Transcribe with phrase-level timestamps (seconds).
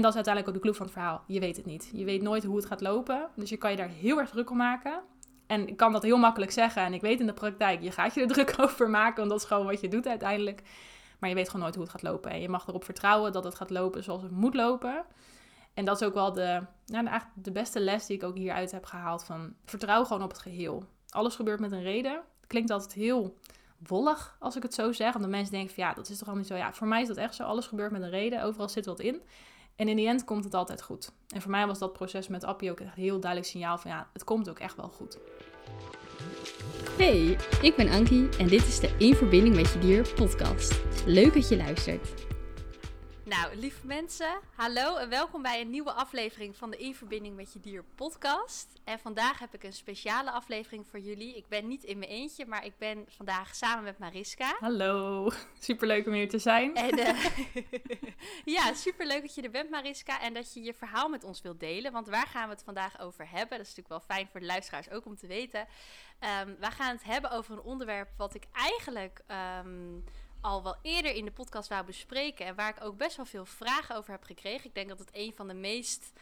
[0.00, 1.22] En dat is uiteindelijk ook de clue van het verhaal.
[1.26, 1.90] Je weet het niet.
[1.92, 3.28] Je weet nooit hoe het gaat lopen.
[3.34, 5.00] Dus je kan je daar heel erg druk om maken.
[5.46, 6.82] En ik kan dat heel makkelijk zeggen.
[6.82, 9.16] En ik weet in de praktijk, je gaat je er druk over maken.
[9.16, 10.62] Want dat is gewoon wat je doet uiteindelijk.
[11.18, 12.30] Maar je weet gewoon nooit hoe het gaat lopen.
[12.30, 15.04] En je mag erop vertrouwen dat het gaat lopen zoals het moet lopen.
[15.74, 18.84] En dat is ook wel de, nou, de beste les die ik ook hieruit heb
[18.84, 19.24] gehaald.
[19.24, 20.84] Van vertrouw gewoon op het geheel.
[21.08, 22.20] Alles gebeurt met een reden.
[22.46, 23.38] Klinkt altijd heel
[23.86, 25.16] wollig als ik het zo zeg.
[25.16, 26.54] De mensen denken van ja, dat is toch al niet zo.
[26.54, 27.42] Ja, voor mij is dat echt zo.
[27.42, 28.42] Alles gebeurt met een reden.
[28.42, 29.22] Overal zit wat in.
[29.80, 31.12] En in die end komt het altijd goed.
[31.28, 33.90] En voor mij was dat proces met Appie ook echt een heel duidelijk signaal van
[33.90, 35.18] ja, het komt ook echt wel goed.
[36.96, 40.80] Hey, ik ben Ankie en dit is de In Verbinding met Je Dier podcast.
[41.06, 42.29] Leuk dat je luistert.
[43.30, 47.52] Nou, lieve mensen, hallo en welkom bij een nieuwe aflevering van de In Verbinding met
[47.52, 48.80] Je Dier podcast.
[48.84, 51.36] En vandaag heb ik een speciale aflevering voor jullie.
[51.36, 54.56] Ik ben niet in mijn eentje, maar ik ben vandaag samen met Mariska.
[54.60, 56.74] Hallo, superleuk om hier te zijn.
[56.74, 57.24] En, uh,
[58.56, 61.60] ja, superleuk dat je er bent Mariska en dat je je verhaal met ons wilt
[61.60, 61.92] delen.
[61.92, 63.58] Want waar gaan we het vandaag over hebben?
[63.58, 65.60] Dat is natuurlijk wel fijn voor de luisteraars ook om te weten.
[65.60, 69.22] Um, we gaan het hebben over een onderwerp wat ik eigenlijk...
[69.64, 70.04] Um,
[70.40, 72.46] al wel eerder in de podcast wou bespreken.
[72.46, 74.66] En waar ik ook best wel veel vragen over heb gekregen.
[74.66, 76.12] Ik denk dat het een van de meest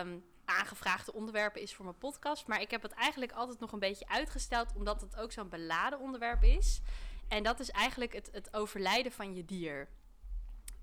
[0.00, 2.46] um, aangevraagde onderwerpen is voor mijn podcast.
[2.46, 4.72] Maar ik heb het eigenlijk altijd nog een beetje uitgesteld.
[4.74, 6.80] Omdat het ook zo'n beladen onderwerp is.
[7.28, 9.88] En dat is eigenlijk het, het overlijden van je dier.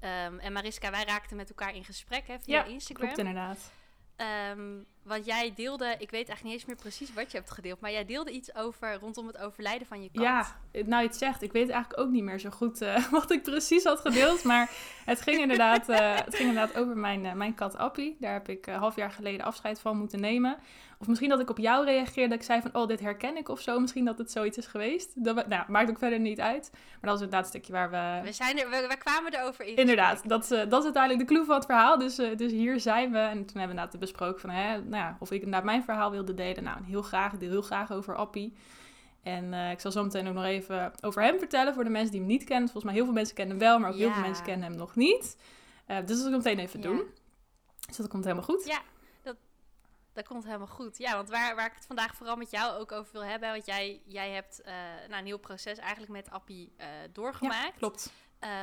[0.01, 3.05] Um, en Mariska, wij raakten met elkaar in gesprek hè, via ja, Instagram.
[3.05, 3.71] Klopt inderdaad.
[4.55, 7.79] Um, want jij deelde, ik weet eigenlijk niet eens meer precies wat je hebt gedeeld,
[7.79, 10.23] maar jij deelde iets over rondom het overlijden van je kat.
[10.23, 13.31] Ja, nou je het zegt, ik weet eigenlijk ook niet meer zo goed uh, wat
[13.31, 14.71] ik precies had gedeeld, maar
[15.05, 18.17] het ging inderdaad, uh, het ging inderdaad over mijn, uh, mijn kat Appie.
[18.19, 20.57] Daar heb ik half jaar geleden afscheid van moeten nemen.
[21.01, 23.49] Of misschien dat ik op jou reageerde, dat ik zei van, oh, dit herken ik
[23.49, 23.79] of zo.
[23.79, 25.23] Misschien dat het zoiets is geweest.
[25.23, 26.69] Dat, nou, maakt ook verder niet uit.
[26.71, 28.19] Maar dat is inderdaad een stukje waar we...
[28.23, 29.75] We, zijn er, we, we kwamen erover in.
[29.75, 31.97] Inderdaad, dat, dat is uiteindelijk de clue van het verhaal.
[31.97, 33.17] Dus, dus hier zijn we.
[33.17, 36.11] En toen hebben we inderdaad besproken van, hè, nou ja, of ik inderdaad mijn verhaal
[36.11, 36.63] wilde delen.
[36.63, 37.37] Nou, heel graag.
[37.37, 38.57] Deel heel graag over Appie.
[39.23, 42.11] En uh, ik zal zo meteen ook nog even over hem vertellen voor de mensen
[42.11, 42.69] die hem niet kennen.
[42.69, 44.01] Volgens mij heel veel mensen kennen hem wel, maar ook ja.
[44.01, 45.37] heel veel mensen kennen hem nog niet.
[45.85, 46.87] dus dat zal ik meteen even ja.
[46.87, 47.03] doen.
[47.87, 48.65] Dus dat komt helemaal goed.
[48.65, 48.81] Ja,
[49.21, 49.35] dat,
[50.13, 50.97] dat komt helemaal goed.
[50.97, 53.51] Ja, want waar, waar ik het vandaag vooral met jou ook over wil hebben.
[53.51, 54.73] Want jij, jij hebt uh,
[55.07, 56.75] nou, een heel proces eigenlijk met Appie
[57.11, 57.73] doorgemaakt.
[57.73, 58.11] Ja, klopt.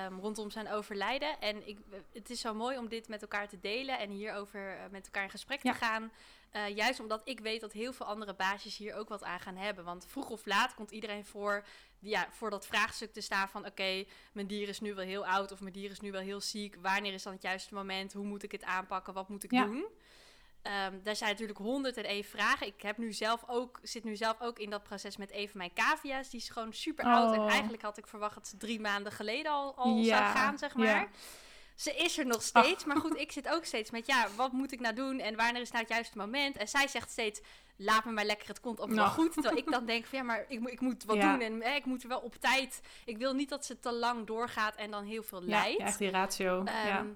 [0.08, 1.40] Um, rondom zijn overlijden.
[1.40, 1.78] En ik,
[2.12, 5.30] het is zo mooi om dit met elkaar te delen en hierover met elkaar in
[5.30, 5.72] gesprek ja.
[5.72, 6.12] te gaan.
[6.52, 9.56] Uh, juist omdat ik weet dat heel veel andere baasjes hier ook wat aan gaan
[9.56, 9.84] hebben.
[9.84, 11.64] Want vroeg of laat komt iedereen voor,
[11.98, 13.60] ja, voor dat vraagstuk te staan van...
[13.60, 16.20] oké, okay, mijn dier is nu wel heel oud of mijn dier is nu wel
[16.20, 16.76] heel ziek.
[16.80, 18.12] Wanneer is dan het juiste moment?
[18.12, 19.14] Hoe moet ik het aanpakken?
[19.14, 19.64] Wat moet ik ja.
[19.64, 19.86] doen?
[20.86, 22.66] Um, daar zijn natuurlijk honderd en één vragen.
[22.66, 25.58] Ik heb nu zelf ook, zit nu zelf ook in dat proces met een van
[25.58, 26.30] mijn cavia's.
[26.30, 27.12] Die is gewoon super Oh.
[27.12, 27.34] oud.
[27.34, 30.58] En eigenlijk had ik verwacht dat ze drie maanden geleden al, al Ja, zou gaan,
[30.58, 30.86] zeg maar.
[30.86, 31.08] ja.
[31.76, 32.84] Ze is er nog steeds.
[32.84, 35.18] Maar goed, ik zit ook steeds met, ja, wat moet ik nou doen?
[35.18, 36.56] En wanneer is nou het juiste moment?
[36.56, 37.40] En zij zegt steeds,
[37.76, 39.08] laat me maar lekker, het komt wel Nou.
[39.10, 39.32] goed.
[39.32, 41.32] Terwijl ik dan denk van, ja, maar ik, moet- ik moet wat Ja.
[41.32, 41.40] doen.
[41.40, 42.80] En eh, ik moet er wel op tijd.
[43.04, 45.78] Ik wil niet dat ze te lang doorgaat en dan heel veel Ja, lijdt.
[45.78, 46.62] ja, echt die ratio.
[46.64, 47.06] ja.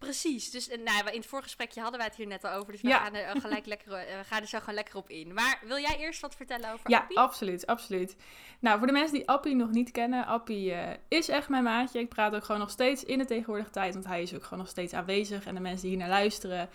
[0.00, 0.50] Precies.
[0.50, 2.72] Dus nou, in het voorgesprekje hadden wij het hier net al over.
[2.72, 2.98] Dus we Ja.
[2.98, 5.34] gaan er eh, gelijk lekker, eh, we gaan er zo gewoon lekker op in.
[5.34, 7.18] Maar wil jij eerst wat vertellen over Ja, Appie?
[7.18, 8.16] absoluut, absoluut.
[8.60, 11.98] Nou, voor de mensen die Appie nog niet kennen, Appie eh, is echt mijn maatje.
[12.00, 14.58] Ik praat ook gewoon nog steeds in de tegenwoordige tijd, want hij is ook gewoon
[14.58, 15.46] nog steeds aanwezig.
[15.46, 16.68] En de mensen die hier naar luisteren,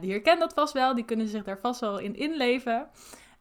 [0.00, 2.88] die herkennen dat vast wel, die kunnen zich daar vast wel in inleven.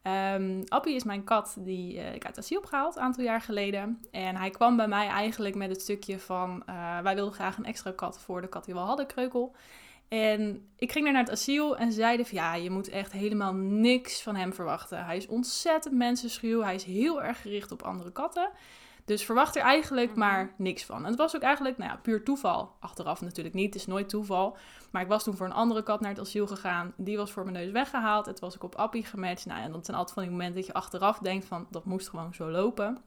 [0.05, 3.41] Ehm Appie is mijn kat die eh, ik uit asiel heb gehaald, een aantal jaar
[3.41, 4.01] geleden.
[4.11, 7.65] En hij kwam bij mij eigenlijk met het stukje van, eh, wij wilden graag een
[7.65, 9.55] extra kat voor de kat die we al hadden, Kreukel.
[10.07, 13.11] En ik ging daar naar het asiel en ze zeiden van ja, je moet echt
[13.11, 15.05] helemaal niks van hem verwachten.
[15.05, 18.49] Hij is ontzettend mensenschuw, hij is heel erg gericht op andere katten.
[19.05, 20.19] Dus verwacht er eigenlijk Mhm.
[20.19, 20.97] maar niks van.
[20.97, 22.75] En het was ook eigenlijk, nou ja, puur toeval.
[22.79, 24.57] Achteraf natuurlijk niet, het is nooit toeval.
[24.91, 26.93] Maar ik was toen voor een andere kat naar het asiel gegaan.
[26.97, 28.25] Die was voor mijn neus weggehaald.
[28.25, 29.45] Het was ik op Appie gematcht.
[29.45, 32.09] Nou, en dat zijn altijd van die momenten dat je achteraf denkt van, dat moest
[32.09, 32.97] gewoon zo lopen.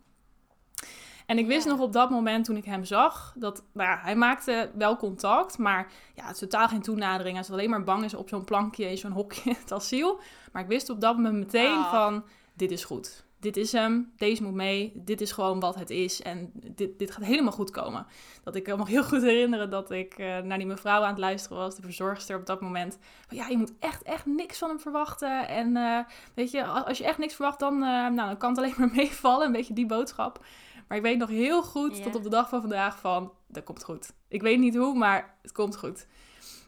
[1.26, 1.70] En ik wist Ja.
[1.70, 5.58] nog op dat moment toen ik hem zag, dat nou ja, hij maakte wel contact,
[5.58, 7.32] maar ja, het is totaal geen toenadering.
[7.36, 10.20] Hij is alleen maar bang is op zo'n plankje in zo'n hokje in het asiel.
[10.52, 12.24] Maar ik wist op dat moment meteen van,
[12.54, 13.24] dit is goed.
[13.40, 17.10] Dit is hem, deze moet mee, dit is gewoon wat het is en dit, dit
[17.10, 18.06] gaat helemaal goed komen.
[18.42, 21.18] Dat ik me nog heel goed herinneren dat ik eh, naar die mevrouw aan het
[21.18, 22.98] luisteren was, de verzorgster op dat moment.
[23.26, 25.48] Van, ja, je moet echt, echt niks van hem verwachten.
[25.48, 25.98] En eh,
[26.34, 28.90] weet je, als je echt niks verwacht, dan, eh, nou, dan kan het alleen maar
[28.94, 29.46] meevallen.
[29.46, 30.44] Een beetje die boodschap.
[30.88, 33.84] Maar ik weet nog heel goed, tot op de dag van vandaag, van, dat komt
[33.84, 34.12] goed.
[34.28, 36.06] Ik weet niet hoe, maar het komt goed.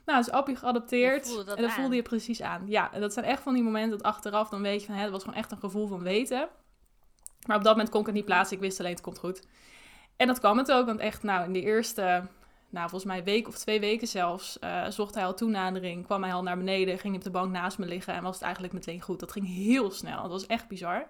[0.05, 1.25] Nou, dus Appie geadopteerd.
[1.25, 1.76] Dat en dat aan.
[1.76, 2.62] voelde je precies aan.
[2.67, 5.02] Ja, en dat zijn echt van die momenten dat achteraf dan weet je van, hè,
[5.02, 6.49] dat was gewoon echt een gevoel van weten.
[7.47, 8.56] Maar op dat moment kon ik het niet plaatsen.
[8.56, 9.47] Ik wist alleen, het komt goed.
[10.17, 12.23] En dat kwam het ook, want echt, nou, in de eerste
[12.70, 16.32] nou, volgens mij week of twee weken zelfs, uh, zocht hij al toenadering, kwam hij
[16.32, 19.00] al naar beneden, ging op de bank naast me liggen en was het eigenlijk meteen
[19.00, 19.20] goed.
[19.20, 21.06] Dat ging heel snel, dat was echt bizar.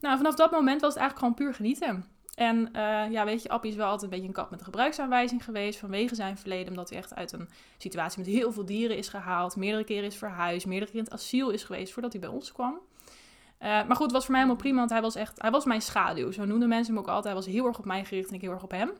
[0.00, 2.04] Nou, vanaf dat moment was het eigenlijk gewoon puur genieten.
[2.34, 4.64] En uh, ja, weet je, Appie is wel altijd een beetje een kat met een
[4.64, 6.68] gebruiksaanwijzing geweest vanwege zijn verleden.
[6.68, 7.48] Omdat hij echt uit een
[7.78, 9.56] situatie met heel veel dieren is gehaald.
[9.56, 10.66] Meerdere keren is verhuisd.
[10.66, 12.72] Meerdere keren in het asiel is geweest voordat hij bij ons kwam.
[12.74, 15.64] Uh, maar goed, het was voor mij helemaal prima, want hij was echt, hij was
[15.64, 16.30] mijn schaduw.
[16.30, 17.24] Zo noemden mensen hem ook altijd.
[17.24, 18.92] Hij was heel erg op mij gericht en ik heel erg op hem.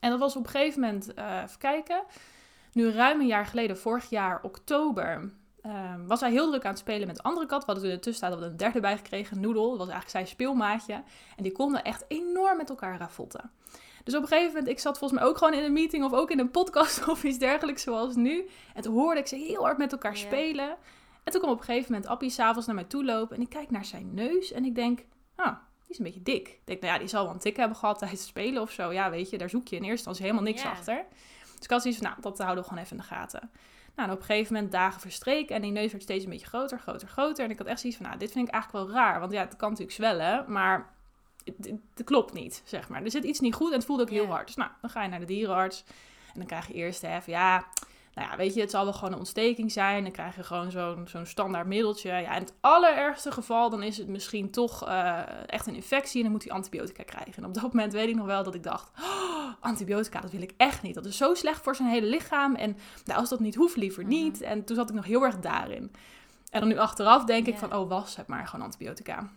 [0.00, 2.04] En dat was op een gegeven moment, uh, even kijken,
[2.72, 5.32] nu ruim een jaar geleden, vorig jaar oktober,
[5.66, 7.64] uh, was hij heel druk aan het spelen met de andere kat.
[7.64, 9.60] We hadden in de tussentijd een derde bij gekregen, Noodle.
[9.60, 11.02] Dat was eigenlijk zijn speelmaatje.
[11.36, 13.50] En die konden echt enorm met elkaar ravotten.
[14.04, 16.12] Dus op een gegeven moment, ik zat volgens mij ook gewoon in een meeting of
[16.12, 18.48] ook in een podcast of iets dergelijks zoals nu.
[18.74, 20.76] En toen hoorde ik ze heel hard met elkaar spelen.
[21.24, 23.36] En toen kwam op een gegeven moment Appie s'avonds naar mij toe lopen.
[23.36, 25.04] En ik kijk naar zijn neus en ik denk,
[25.36, 26.48] ah, die is een beetje dik.
[26.48, 28.70] Ik denk, nou ja, die zal wel een tik hebben gehad tijdens het spelen of
[28.70, 28.92] zo.
[28.92, 31.04] Ja, weet je, daar zoek je in eerste instantie helemaal niks achter.
[31.54, 33.50] Dus ik had zoiets van, nou, dat houden we gewoon even in de gaten.
[33.96, 36.46] Nou, en op een gegeven moment dagen verstreken en die neus werd steeds een beetje
[36.46, 37.44] groter, groter, groter.
[37.44, 39.20] En ik had echt zoiets van, nou, dit vind ik eigenlijk wel raar.
[39.20, 40.94] Want ja, het kan natuurlijk zwellen, maar
[41.44, 43.02] het, klopt niet, zeg maar.
[43.02, 44.46] Er zit iets niet goed en het voelde ook heel hard.
[44.46, 45.84] Dus nou, dan ga je naar de dierenarts
[46.32, 47.66] en dan krijg je eerst even, ja,
[48.14, 50.02] nou ja, weet je, het zal wel gewoon een ontsteking zijn.
[50.02, 52.08] Dan krijg je gewoon zo'n zo'n standaard middeltje.
[52.08, 56.22] Ja, in het allerergste geval, dan is het misschien toch uh, echt een infectie en
[56.22, 57.34] dan moet hij antibiotica krijgen.
[57.42, 60.42] En op dat moment weet ik nog wel dat ik dacht, oh, antibiotica, dat wil
[60.42, 60.94] ik echt niet.
[60.94, 62.54] Dat is zo slecht voor zijn hele lichaam.
[62.54, 64.40] En nou, als dat niet hoeft, liever niet.
[64.40, 65.92] En toen zat ik nog heel erg daarin.
[66.50, 69.30] En dan nu achteraf denk ik van, oh, was het maar gewoon antibiotica.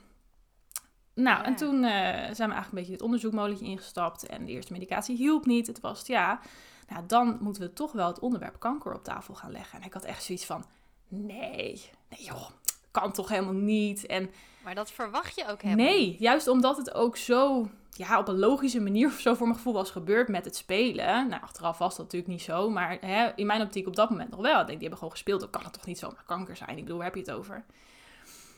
[1.14, 4.26] Nou, en toen uh, zijn we eigenlijk een beetje het onderzoekmolentje ingestapt.
[4.26, 5.68] En de eerste medicatie hielp niet.
[5.68, 6.40] Het was, ja,
[6.88, 9.80] nou, dan moeten we toch wel het onderwerp kanker op tafel gaan leggen.
[9.80, 10.66] En ik had echt zoiets van,
[11.08, 12.50] nee, nee joh,
[12.92, 14.06] kan toch helemaal niet.
[14.06, 14.30] En,
[14.64, 18.40] maar dat verwacht je ook helemaal Nee, juist omdat het ook zo ja, op een
[18.40, 21.28] logische manier of zo voor mijn gevoel was gebeurd met het spelen.
[21.28, 24.30] Nou, achteraf was dat natuurlijk niet zo, maar hè, in mijn optiek op dat moment
[24.30, 24.60] nog wel.
[24.60, 26.78] Ik denk, die hebben gewoon gespeeld, dan kan het toch niet zomaar kanker zijn?
[26.78, 27.66] Ik bedoel, waar heb je het over?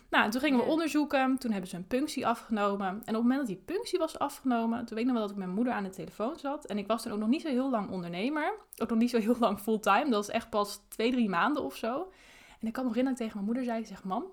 [0.10, 1.38] Nou, en toen gingen we onderzoeken.
[1.38, 2.88] Toen hebben ze een punctie afgenomen.
[2.88, 5.32] En op het moment dat die punctie was afgenomen, toen weet ik nog wel dat
[5.32, 6.66] ik met mijn moeder aan de telefoon zat.
[6.66, 8.54] En ik was toen ook nog niet zo heel lang ondernemer.
[8.78, 10.04] Ook nog niet zo heel lang fulltime.
[10.04, 12.12] Dat was echt pas twee, drie maanden of zo.
[12.60, 14.26] En ik kan nog herinneren dat ik tegen mijn moeder zei, ik zeg, mam,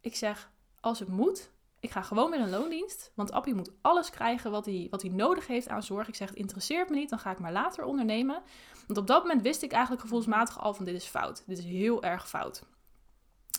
[0.00, 3.12] ik zeg, als het moet, ik ga gewoon weer in loondienst.
[3.14, 6.08] Want Appie moet alles krijgen wat hij, wat hij nodig heeft aan zorg.
[6.08, 8.42] Ik zeg, het interesseert me niet, dan ga ik maar later ondernemen.
[8.86, 11.42] Want op dat moment wist ik eigenlijk gevoelsmatig al van, dit is fout.
[11.46, 12.62] Dit is heel erg fout.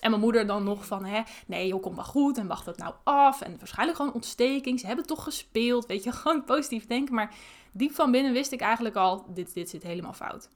[0.01, 2.77] En mijn moeder dan nog van, hè, nee, joh, komt wel goed en wacht het
[2.77, 3.41] nou af.
[3.41, 4.79] En waarschijnlijk gewoon ontsteking.
[4.79, 7.15] Ze hebben toch gespeeld, weet je, gewoon positief denken.
[7.15, 7.35] Maar
[7.71, 10.49] diep van binnen wist ik eigenlijk al, dit, dit zit helemaal fout.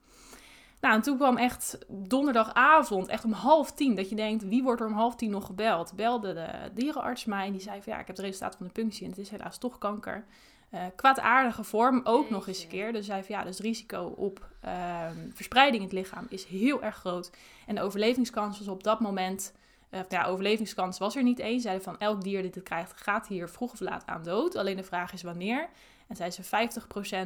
[0.80, 4.80] Nou, en toen kwam echt donderdagavond, echt om half tien, dat je denkt, wie wordt
[4.80, 5.92] er om half tien nog gebeld?
[5.96, 8.72] Belde de dierenarts mij en die zei van, ja, ik heb het resultaat van de
[8.72, 10.24] punctie en het is helaas toch kanker.
[10.74, 12.92] Uh, kwaadaardige vorm ook nog eens een keer.
[12.92, 16.82] Dus zei van ja, dus het risico op uh, verspreiding in het lichaam is heel
[16.82, 17.30] erg groot.
[17.66, 19.54] En de overlevingskans was op dat moment,
[19.90, 21.62] uh, ja, overlevingskans was er niet eens.
[21.62, 24.56] Zeiden van elk dier dat het krijgt, gaat hier vroeg of laat aan dood.
[24.56, 25.68] Alleen de vraag is wanneer.
[26.06, 26.42] En zei ze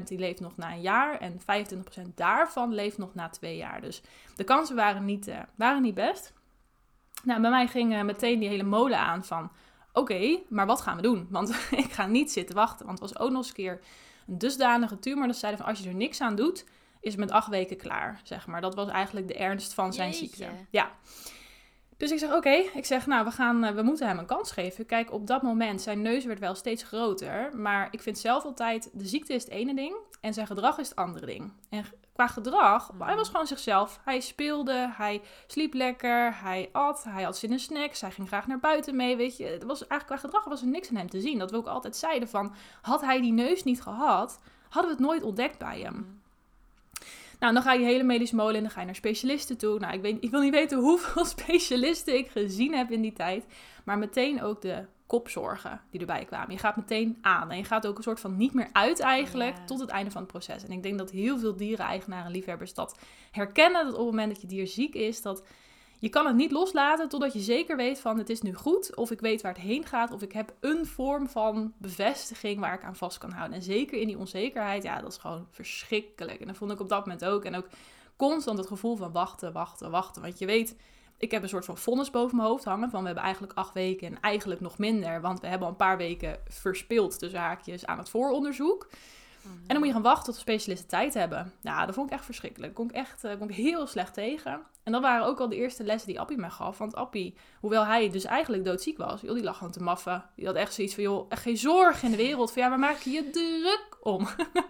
[0.00, 1.44] 50% die leeft nog na een jaar en 25%
[2.14, 3.80] daarvan leeft nog na twee jaar.
[3.80, 4.02] Dus
[4.36, 6.32] de kansen waren niet, uh, waren niet best.
[7.24, 9.50] Nou, bij mij ging meteen die hele molen aan van
[9.92, 11.26] oké, maar wat gaan we doen?
[11.30, 11.48] Want
[11.84, 12.86] ik ga niet zitten wachten.
[12.86, 13.80] Want het was ook nog eens een keer
[14.26, 15.26] een dusdanige tumor.
[15.26, 16.64] Dat zeiden van als je er niks aan doet,
[17.00, 18.60] is het met acht weken klaar, zeg maar.
[18.60, 20.46] Dat was eigenlijk de ernst van zijn ziekte.
[20.70, 20.90] Ja.
[21.96, 24.50] Dus ik zeg, oké, ik zeg, nou, we, gaan, eh, we moeten hem een kans
[24.50, 24.86] geven.
[24.86, 27.56] Kijk, op dat moment, zijn neus werd wel steeds groter.
[27.56, 30.88] Maar ik vind zelf altijd, de ziekte is het ene ding en zijn gedrag is
[30.88, 31.52] het andere ding.
[31.68, 31.84] En
[32.18, 34.00] qua gedrag, hij was gewoon zichzelf.
[34.04, 38.46] Hij speelde, hij sliep lekker, hij at, hij had zin in snacks, hij ging graag
[38.46, 39.44] naar buiten mee, weet je.
[39.44, 41.38] Het was, eigenlijk qua gedrag was er niks aan hem te zien.
[41.38, 45.06] Dat we ook altijd zeiden van, had hij die neus niet gehad, hadden we het
[45.06, 45.94] nooit ontdekt bij hem.
[45.94, 46.20] Mm.
[47.38, 49.78] Nou, dan ga je hele medische molen en dan ga je naar specialisten toe.
[49.78, 53.44] Nou, ik, weet, ik wil niet weten hoeveel specialisten ik gezien heb in die tijd.
[53.84, 56.50] Maar meteen ook de kopzorgen die erbij kwamen.
[56.50, 59.56] Je gaat meteen aan en je gaat ook een soort van niet meer uit eigenlijk
[59.66, 60.64] tot het einde van het proces.
[60.64, 62.98] En ik denk dat heel veel dieren-eigenaren, liefhebbers dat
[63.30, 63.84] herkennen.
[63.84, 65.42] Dat op het moment dat je dier ziek is, dat
[65.98, 68.96] je kan het niet loslaten totdat je zeker weet van het is nu goed.
[68.96, 70.12] Of ik weet waar het heen gaat.
[70.12, 73.56] Of ik heb een vorm van bevestiging waar ik aan vast kan houden.
[73.56, 76.40] En zeker in die onzekerheid, ja, dat is gewoon verschrikkelijk.
[76.40, 77.44] En dat vond ik op dat moment ook.
[77.44, 77.68] En ook
[78.16, 80.22] constant het gevoel van wachten, wachten, wachten.
[80.22, 80.76] Want je weet,
[81.18, 82.90] ik heb een soort van vonnis boven mijn hoofd hangen.
[82.90, 85.20] Van we hebben eigenlijk acht weken en eigenlijk nog minder.
[85.20, 88.88] Want we hebben al een paar weken verspeeld tussen haakjes aan het vooronderzoek.
[89.42, 91.52] En dan moet je gaan wachten tot de specialisten tijd hebben.
[91.60, 92.74] Nou, dat vond ik echt verschrikkelijk.
[92.74, 94.60] Daar kon ik echt uh, kon ik heel slecht tegen.
[94.82, 96.78] En dat waren ook al de eerste lessen die Appie mij gaf.
[96.78, 100.24] Want Appie, hoewel hij dus eigenlijk doodziek was, joh, die lag gewoon te maffen.
[100.36, 102.52] Die had echt zoiets van, joh, echt geen zorg in de wereld.
[102.52, 104.28] Van ja, waar maak je je druk om?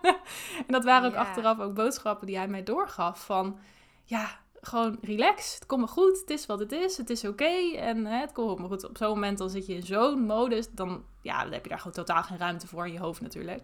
[0.67, 3.25] en dat waren ook achteraf ook boodschappen die hij mij doorgaf.
[3.25, 3.59] Van
[4.05, 5.54] ja, gewoon relax.
[5.54, 6.20] Het komt me goed.
[6.20, 6.96] Het is wat het is.
[6.96, 7.76] Het is oké.
[7.76, 8.88] En hè, het komt me goed.
[8.88, 10.70] Op zo'n moment dan zit je in zo'n modus.
[10.70, 13.62] Dan, ja, dan heb je daar gewoon totaal geen ruimte voor in je hoofd natuurlijk.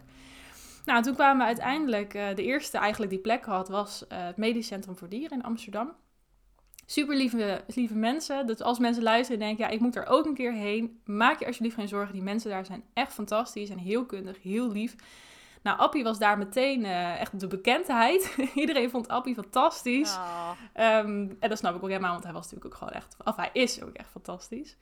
[0.85, 4.37] Nou, toen kwamen we uiteindelijk, uh, de eerste eigenlijk die plek had, was uh, het
[4.37, 5.93] Medisch Centrum voor Dieren in Amsterdam.
[6.87, 8.47] Super lieve, lieve mensen.
[8.47, 11.01] Dus als mensen luisteren en denken, ja, ik moet er ook een keer heen.
[11.05, 12.13] Maak je alsjeblieft geen zorgen.
[12.13, 14.95] Die mensen daar zijn echt fantastisch en heel kundig, heel lief.
[15.65, 18.37] Nou, Appie was daar meteen uh, echt de bekendheid.
[18.55, 20.15] Iedereen vond Appie fantastisch.
[20.15, 20.51] Oh.
[20.75, 23.17] Um, en dat snap ik ook helemaal, want hij was natuurlijk ook gewoon echt...
[23.25, 24.77] Of hij is ook echt fantastisch.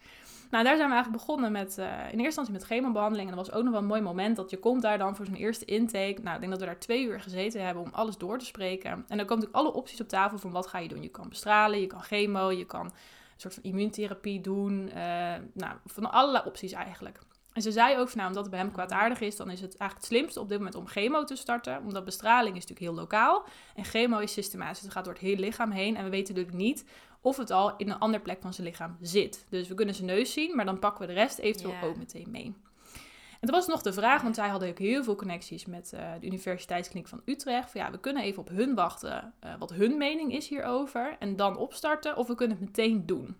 [0.50, 3.30] Nou, daar zijn we eigenlijk begonnen met, uh, in eerste instantie met chemobehandeling.
[3.30, 5.26] En dat was ook nog wel een mooi moment, dat je komt daar dan voor
[5.26, 6.18] zo'n eerste intake.
[6.22, 8.90] Nou, ik denk dat we daar twee uur gezeten hebben om alles door te spreken.
[8.90, 11.02] En dan komen natuurlijk alle opties op tafel van wat ga je doen.
[11.02, 12.92] Je kan bestralen, je kan chemo, je kan een
[13.36, 14.88] soort van immuuntherapie doen.
[14.88, 14.94] Uh,
[15.52, 17.18] nou, van allerlei opties eigenlijk.
[17.52, 19.76] En ze zei ook van, nou, omdat het bij hem kwaadaardig is, dan is het
[19.76, 21.82] eigenlijk het slimste op dit moment om chemo te starten.
[21.84, 23.44] Omdat bestraling is natuurlijk heel lokaal
[23.74, 24.82] en chemo is systematisch.
[24.82, 26.84] Het gaat door het hele lichaam heen en we weten natuurlijk niet
[27.20, 29.46] of het al in een andere plek van zijn lichaam zit.
[29.48, 32.30] Dus we kunnen zijn neus zien, maar dan pakken we de rest eventueel ook meteen
[32.30, 32.54] mee.
[33.40, 36.00] En toen was nog de vraag, want zij hadden ook heel veel connecties met uh,
[36.20, 37.70] de Universiteitskliniek van Utrecht.
[37.70, 41.16] Van ja, we kunnen even op hun wachten uh, wat hun mening is hierover.
[41.18, 43.36] En dan opstarten, of we kunnen het meteen doen.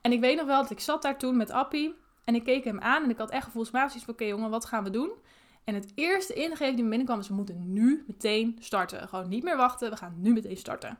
[0.00, 1.94] En ik weet nog wel dat ik zat daar toen met Appie.
[2.26, 4.14] En ik keek hem aan en ik had echt gevoelsmatig zoiets van...
[4.14, 5.10] Oké jongen, wat gaan we doen?
[5.64, 7.28] En het eerste ingeving die me binnenkwam is...
[7.28, 9.08] We moeten nu meteen starten.
[9.08, 9.90] Gewoon niet meer wachten.
[9.90, 10.98] We gaan nu meteen starten.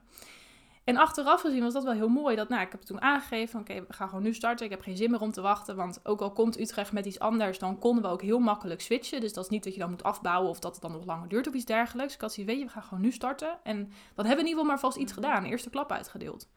[0.84, 2.36] En achteraf gezien was dat wel heel mooi.
[2.36, 3.60] Dat, nou, ik heb het toen aangegeven.
[3.60, 4.64] Oké, we gaan gewoon nu starten.
[4.64, 5.76] Ik heb geen zin meer om te wachten.
[5.76, 9.20] Want ook al komt Utrecht met iets anders, dan konden we ook heel makkelijk switchen.
[9.20, 11.28] Dus dat is niet dat je dan moet afbouwen of dat het dan nog langer
[11.28, 12.14] duurt of iets dergelijks.
[12.14, 13.58] Ik had zoiets, weet je, we gaan gewoon nu starten.
[13.62, 13.76] En
[14.14, 15.42] dan hebben we in ieder geval maar vast iets gedaan.
[15.42, 16.48] De eerste klap uitgedeeld.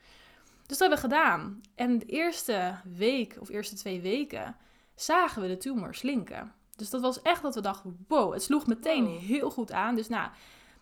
[0.70, 1.62] Dus dat hebben we gedaan.
[1.76, 4.56] En de eerste week of eerste twee weken
[4.96, 6.54] zagen we de tumor slinken.
[6.76, 9.96] Dus dat was echt dat we dachten, wow, het sloeg meteen heel goed aan.
[9.96, 10.30] Dus nou,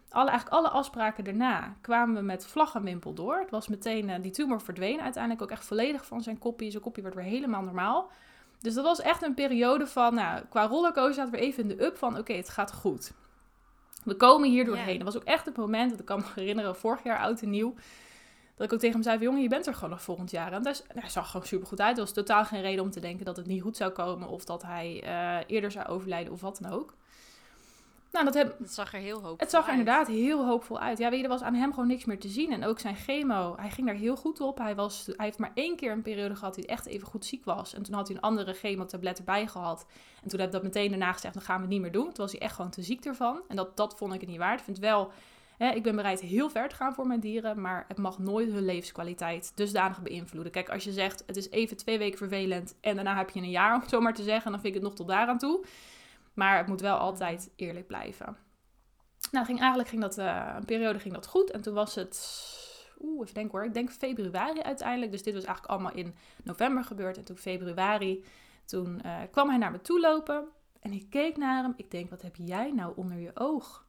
[0.10, 3.40] alle, eigenlijk alle afspraken daarna kwamen we met vlag en wimpel door.
[3.40, 6.72] Het was meteen, uh, die tumor verdween uiteindelijk ook echt volledig van zijn koppie.
[6.72, 8.12] Zijn koppie werd weer helemaal normaal.
[8.60, 11.84] Dus dat was echt een periode van, nou, qua rollercoaster zaten we even in de
[11.84, 13.12] up van, oké, het gaat goed.
[14.04, 14.98] We komen hier doorheen.
[14.98, 17.50] Dat was ook echt het moment, dat ik kan me herinneren, vorig jaar oud en
[17.50, 17.76] nieuw.
[18.58, 20.54] Dat ik ook tegen hem zei: Jongen, je bent er gewoon nog volgend jaar.
[20.54, 21.98] En dat hij zag gewoon super goed uit.
[21.98, 24.28] Er was totaal geen reden om te denken dat het niet goed zou komen.
[24.28, 26.94] Of dat hij uh, eerder zou overlijden of wat dan ook.
[28.12, 30.98] Nou, dat heb, het zag er heel hoopvol Het zag er inderdaad heel hoopvol uit.
[30.98, 32.52] Ja, weet je, er was aan hem gewoon niks meer te zien.
[32.52, 34.58] En ook zijn chemo, hij ging daar heel goed op.
[34.58, 37.46] Hij, was, hij heeft maar één keer een periode gehad hij echt even goed ziek
[37.46, 37.74] was.
[37.74, 39.86] En toen had hij een andere chemotablet erbij gehad.
[40.24, 42.06] En toen heb ik dat meteen daarna gezegd, dan gaan we het niet meer doen.
[42.06, 43.42] Toen was hij echt gewoon te ziek ervan.
[43.48, 44.60] En dat, dat vond ik het niet waard.
[44.60, 45.12] Ik vind wel
[45.58, 48.66] ik ben bereid heel ver te gaan voor mijn dieren, maar het mag nooit hun
[48.66, 50.52] levenskwaliteit dusdanig beïnvloeden.
[50.52, 53.50] Kijk, als je zegt het is even twee weken vervelend en daarna heb je een
[53.50, 55.66] jaar, om het zo maar te zeggen, dan vind ik het nog tot daaraan toe.
[56.34, 58.38] Maar het moet wel altijd eerlijk blijven.
[59.32, 61.52] Nou, ging, eigenlijk ging dat, uh, een periode ging dat goed.
[61.52, 62.18] En toen was het,
[63.00, 65.12] oeh, even denken hoor, ik denk februari uiteindelijk.
[65.12, 67.18] Dus dit was eigenlijk allemaal in november gebeurd.
[67.18, 68.24] En toen februari,
[68.66, 70.48] toen uh, kwam hij naar me toe lopen.
[70.80, 71.74] En ik keek naar hem.
[71.76, 73.87] Ik denk, wat heb jij nou onder je oog?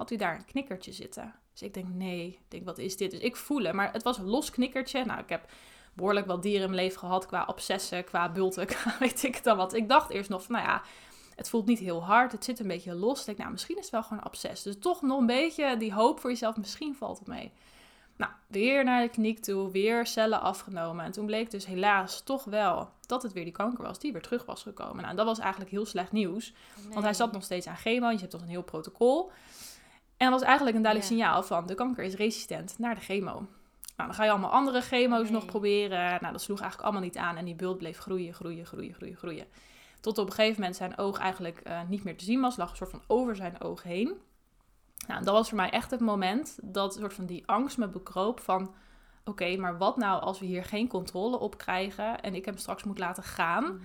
[0.00, 1.34] Had u daar een knikkertje zitten.
[1.52, 3.10] Dus ik denk, nee, ik denk, wat is dit?
[3.10, 5.04] Dus ik voelen, maar het was een los knikkertje.
[5.04, 5.50] Nou, ik heb
[5.94, 9.56] behoorlijk wat dieren in mijn leven gehad qua obsessen, qua bulten, qua weet ik dan
[9.56, 9.74] wat.
[9.74, 10.82] Ik dacht eerst nog van, nou ja,
[11.34, 13.20] het voelt niet heel hard, het zit een beetje los.
[13.20, 14.62] Ik denk, nou, misschien is het wel gewoon een absces.
[14.62, 17.52] Dus toch nog een beetje die hoop voor jezelf, misschien valt het mee.
[18.16, 21.04] Nou, weer naar de kliniek toe, weer cellen afgenomen.
[21.04, 24.22] En toen bleek dus helaas toch wel dat het weer die kanker was die weer
[24.22, 25.02] terug was gekomen.
[25.02, 26.52] Nou, dat was eigenlijk heel slecht nieuws.
[26.90, 28.10] Want hij zat nog steeds aan chemo.
[28.10, 29.30] Je hebt toch een heel protocol.
[30.20, 33.32] En dat was eigenlijk een duidelijk signaal van de kanker is resistent naar de chemo.
[33.96, 36.18] Nou, dan ga je allemaal andere chemo's nog proberen.
[36.20, 39.16] Nou, dat sloeg eigenlijk allemaal niet aan en die bult bleef groeien, groeien, groeien, groeien,
[39.16, 39.46] groeien.
[40.00, 42.70] Tot op een gegeven moment zijn oog eigenlijk uh, niet meer te zien was, lag
[42.70, 44.14] een soort van over zijn oog heen.
[45.06, 48.40] Nou, dat was voor mij echt het moment dat soort van die angst me bekroop
[48.40, 48.74] van...
[49.24, 52.84] Oké, maar wat nou als we hier geen controle op krijgen en ik hem straks
[52.84, 53.64] moet laten gaan?
[53.64, 53.80] Mhm.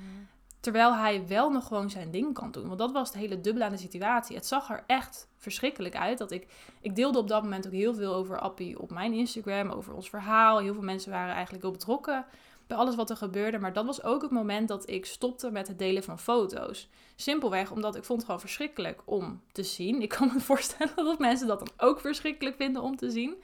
[0.65, 2.67] Terwijl hij wel nog gewoon zijn ding kan doen.
[2.67, 4.35] Want dat was het hele dubbele aan de situatie.
[4.35, 6.17] Het zag er echt verschrikkelijk uit.
[6.17, 6.47] Dat ik,
[6.81, 10.09] ik deelde op dat moment ook heel veel over Appie op mijn Instagram, over ons
[10.09, 10.59] verhaal.
[10.59, 12.25] Heel veel mensen waren eigenlijk heel betrokken
[12.67, 13.59] bij alles wat er gebeurde.
[13.59, 16.89] Maar dat was ook het moment dat ik stopte met het delen van foto's.
[17.15, 20.01] Simpelweg omdat ik vond het gewoon verschrikkelijk om te zien.
[20.01, 23.35] Ik kan me voorstellen dat mensen dat dan ook verschrikkelijk vinden om te zien.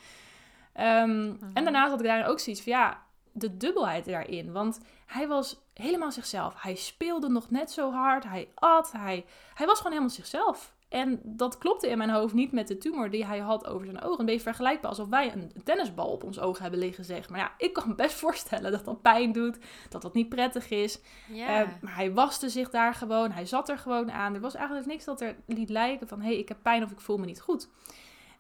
[0.74, 1.64] Ehm, en mhm.
[1.64, 3.02] daarnaast had ik daar ook zoiets van ja,
[3.32, 4.52] de dubbelheid daarin.
[4.52, 6.62] Want hij was helemaal zichzelf.
[6.62, 8.24] Hij speelde nog net zo hard.
[8.24, 8.92] Hij at.
[8.92, 10.74] Hij, hij was gewoon helemaal zichzelf.
[10.92, 14.02] En dat klopte in mijn hoofd niet met de tumor die hij had over zijn
[14.02, 14.20] ogen.
[14.20, 17.30] Een beetje vergelijkbaar alsof wij een tennisbal op ons oog hebben liggen, zeg.
[17.30, 19.58] Maar ja, ik kan me best voorstellen dat dat pijn doet,
[19.90, 21.00] dat dat niet prettig is.
[21.30, 21.48] Eh,
[21.82, 24.34] maar hij waste zich daar gewoon, hij zat er gewoon aan.
[24.34, 26.92] Er was eigenlijk niks dat er liet lijken van, hé, hey, ik heb pijn of
[26.92, 27.70] ik voel me niet goed.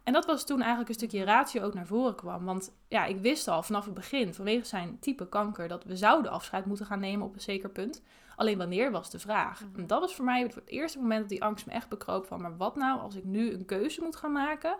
[0.03, 2.45] En dat was toen eigenlijk een stukje ratio ook naar voren kwam.
[2.45, 6.31] Want ja, ik wist al vanaf het begin, vanwege zijn type kanker, dat we zouden
[6.31, 8.01] afscheid moeten gaan nemen op een zeker punt.
[8.35, 9.61] Alleen wanneer was de vraag.
[9.65, 9.79] Mhm.
[9.79, 12.41] En dat was voor mij het eerste moment dat die angst me echt bekroop van,
[12.41, 14.77] maar wat nou als ik nu een keuze moet gaan maken?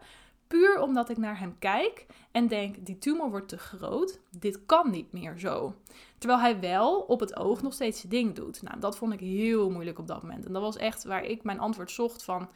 [0.48, 4.90] Puur omdat ik naar hem kijk en denk, die tumor wordt te groot, dit kan
[4.90, 5.76] niet meer zo.
[6.18, 8.62] Terwijl hij wel op het oog nog steeds zijn ding doet.
[8.62, 10.46] Nou, dat vond ik heel moeilijk op dat moment.
[10.46, 12.50] En dat was echt waar ik mijn antwoord zocht van,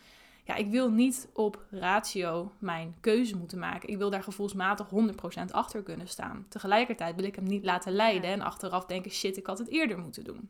[0.46, 3.90] ja, ik wil niet op ratio mijn keuze moeten maken.
[3.90, 6.46] Ik wil daar gevoelsmatig 100% achter kunnen staan.
[6.50, 9.98] Tegelijkertijd wil ik hem niet laten leiden en achteraf denken, shit, ik had het eerder
[9.98, 10.50] moeten doen.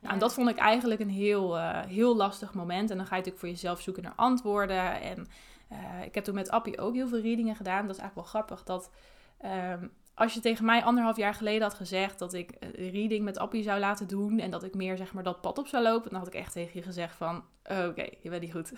[0.00, 2.90] Nou, en dat vond ik eigenlijk een heel, eh, heel lastig moment.
[2.90, 5.00] En dan ga je natuurlijk voor jezelf zoeken naar antwoorden.
[5.00, 5.26] En
[5.68, 7.86] eh, ik heb toen met Appie ook heel veel readingen gedaan.
[7.86, 8.90] Dat is eigenlijk wel grappig dat...
[9.38, 9.86] ehm,
[10.18, 13.62] als je tegen mij anderhalf jaar geleden had gezegd dat ik eh, reading met Appie
[13.62, 16.18] zou laten doen en dat ik meer zeg maar dat pad op zou lopen, dan
[16.18, 18.70] had ik echt tegen je gezegd van, oké, je bent niet goed.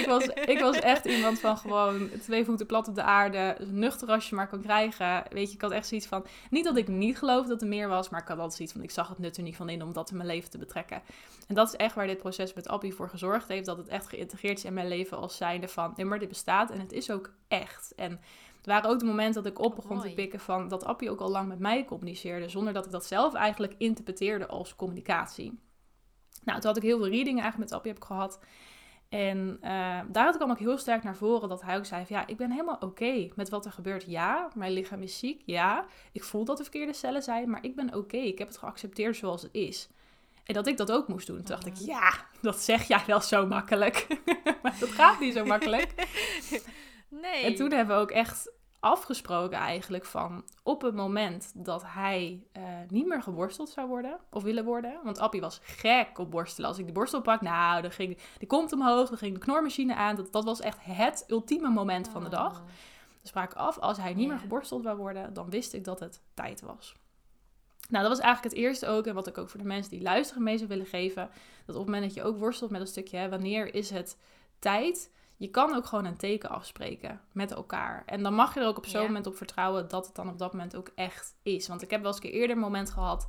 [0.00, 4.08] ik, was, ik was echt iemand van gewoon twee voeten plat op de aarde, nuchter
[4.08, 5.22] als je maar kan krijgen.
[5.30, 7.88] Weet je, ik had echt zoiets van, niet dat ik niet geloof dat er meer
[7.88, 9.82] was, maar ik had altijd zoiets van, ik zag het nut er niet van in
[9.82, 11.02] om dat in mijn leven te betrekken.
[11.46, 14.08] En dat is echt waar dit proces met Appie voor gezorgd heeft, dat het echt
[14.08, 17.10] geïntegreerd is in mijn leven als zijnde van, nee, maar dit bestaat en het is
[17.10, 17.92] ook echt.
[17.96, 18.20] En
[18.62, 21.20] er waren ook de momenten dat ik op begon te pikken van dat Appie ook
[21.20, 25.60] al lang met mij communiceerde, zonder dat ik dat zelf eigenlijk interpreteerde als communicatie.
[26.44, 28.38] Nou, toen had ik heel veel readingen eigenlijk met Appie heb ik gehad.
[29.08, 32.26] En eh, daar kwam ook heel sterk naar voren dat hij ook zei van ja,
[32.26, 34.04] ik ben helemaal oké met wat er gebeurt.
[34.06, 35.42] Ja, mijn lichaam is ziek.
[35.44, 38.16] Ja, ik voel dat er verkeerde cellen zijn, maar ik ben oké.
[38.16, 39.88] Ik heb het geaccepteerd zoals het is.
[40.44, 41.36] En dat ik dat ook moest doen.
[41.36, 41.84] Toen dacht ik, Mhm.
[41.86, 44.06] ja, dat zeg jij wel zo makkelijk.
[44.62, 45.94] maar dat gaat niet zo makkelijk.
[47.08, 47.44] Nee.
[47.44, 52.62] En toen hebben we ook echt afgesproken eigenlijk van op het moment dat hij eh,
[52.88, 55.00] niet meer geborsteld zou worden of willen worden.
[55.04, 56.68] Want Appie was gek op borstelen.
[56.68, 59.94] Als ik de borstel pak, nou, dan ging die komt omhoog, dan ging de knormachine
[59.94, 60.16] aan.
[60.16, 62.60] Dat, dat was echt het ultieme moment van de dag.
[62.60, 62.66] Oh.
[63.22, 66.20] We spraken af, als hij niet meer geborsteld zou worden, dan wist ik dat het
[66.34, 66.94] tijd was.
[67.88, 69.06] Nou, dat was eigenlijk het eerste ook.
[69.06, 71.30] En wat ik ook voor de mensen die luisteren mee zou willen geven.
[71.66, 74.18] Dat op het moment dat je ook worstelt met een stukje, hè, wanneer is het
[74.58, 75.10] tijd?
[75.38, 78.02] Je kan ook gewoon een teken afspreken met elkaar.
[78.06, 80.38] En dan mag je er ook op zo'n moment op vertrouwen dat het dan op
[80.38, 81.68] dat moment ook echt is.
[81.68, 83.28] Want ik heb wel eens een keer eerder een moment gehad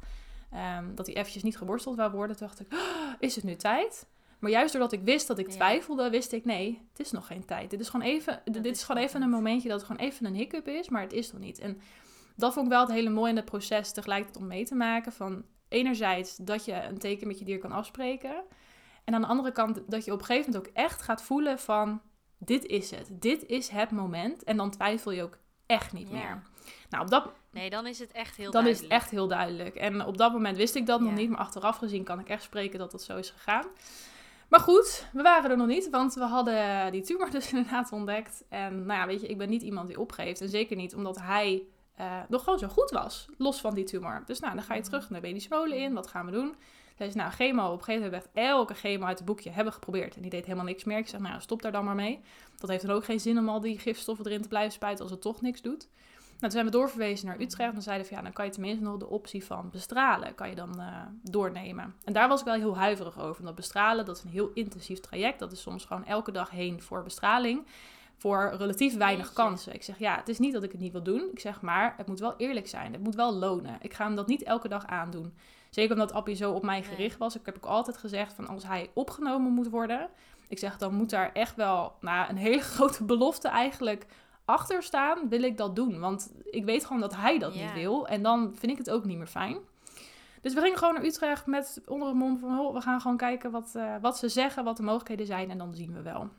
[0.51, 2.37] ehm, dat hij eventjes niet geborsteld wou worden.
[2.37, 4.07] Toen dacht ik, "Oh, is het nu tijd?
[4.39, 7.45] Maar juist doordat ik wist dat ik twijfelde, wist ik, nee, het is nog geen
[7.45, 7.69] tijd.
[7.69, 10.25] Dit is gewoon even, dit is is gewoon even een momentje dat het gewoon even
[10.25, 11.59] een hiccup is, maar het is nog niet.
[11.59, 11.81] En
[12.35, 15.11] dat vond ik wel het hele mooie in het proces tegelijkertijd om mee te maken.
[15.11, 18.43] Van enerzijds dat je een teken met je dier kan afspreken.
[19.09, 21.59] En aan de andere kant dat je op een gegeven moment ook echt gaat voelen
[21.59, 22.01] van...
[22.37, 23.07] Dit is het.
[23.11, 24.43] Dit is het moment.
[24.43, 26.13] En dan twijfel je ook echt niet Ja.
[26.13, 26.41] meer.
[26.89, 28.93] Nou, op dat, Nee, dan is het echt heel dan is duidelijk.
[28.93, 29.75] het echt heel duidelijk.
[29.75, 31.29] En op dat moment wist ik dat nog niet.
[31.29, 33.65] Maar achteraf gezien kan ik echt spreken dat dat zo is gegaan.
[34.49, 38.43] Maar goed, we waren er nog niet, want we hadden die tumor dus inderdaad ontdekt.
[38.49, 40.41] En nou ja, weet je, ik ben niet iemand die opgeeft.
[40.41, 41.63] En zeker niet omdat hij
[41.95, 44.23] eh, nog gewoon zo goed was, los van die tumor.
[44.25, 44.89] Dus nou, dan ga je Mhm.
[44.89, 45.93] terug naar Medische Molen in.
[45.93, 46.55] Wat gaan we doen?
[46.99, 49.27] Zij zei, nou, chemo, op een gegeven moment hebben we echt elke chemo uit het
[49.27, 50.15] boekje hebben geprobeerd.
[50.15, 50.97] En die deed helemaal niks meer.
[50.97, 52.21] Ik zeg, nou, stop daar dan maar mee.
[52.57, 55.11] Dat heeft dan ook geen zin om al die gifstoffen erin te blijven spuiten als
[55.11, 55.87] het toch niks doet.
[56.19, 57.73] Nou, toen zijn we doorverwezen naar Utrecht.
[57.73, 60.55] Dan zeiden we, ja, dan kan je tenminste nog de optie van bestralen, kan je
[60.55, 61.95] dan eh, doornemen.
[62.03, 63.43] En daar was ik wel heel huiverig over.
[63.43, 65.39] Want bestralen, dat is een heel intensief traject.
[65.39, 67.65] Dat is soms gewoon elke dag heen voor bestraling.
[68.19, 69.73] Voor relatief weinig kansen.
[69.73, 71.29] Ik zeg, ja, het is niet dat ik het niet wil doen.
[71.31, 72.93] Ik zeg, maar het moet wel eerlijk zijn.
[72.93, 73.77] Het moet wel lonen.
[73.81, 75.33] Ik ga hem dat niet elke dag aandoen.
[75.69, 77.35] Zeker omdat Appie zo op mij gericht was.
[77.35, 80.09] Ik heb ook altijd gezegd van als hij opgenomen moet worden.
[80.47, 84.05] Ik zeg dan moet daar echt wel nou, een hele grote belofte eigenlijk
[84.45, 85.29] achter staan.
[85.29, 85.99] Wil ik dat doen?
[85.99, 88.07] Want ik weet gewoon dat hij dat niet wil.
[88.07, 89.57] En dan vind ik het ook niet meer fijn.
[90.41, 92.55] Dus we gingen gewoon naar Utrecht met onder het mond van...
[92.55, 95.49] "Ho, we gaan gewoon kijken wat, eh, wat ze zeggen, wat de mogelijkheden zijn.
[95.49, 96.29] En dan zien we wel.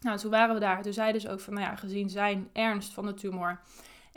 [0.00, 0.82] Nou, toen waren we daar.
[0.82, 3.60] Toen zeiden ze ook van, nou ja, gezien zijn ernst van de tumor...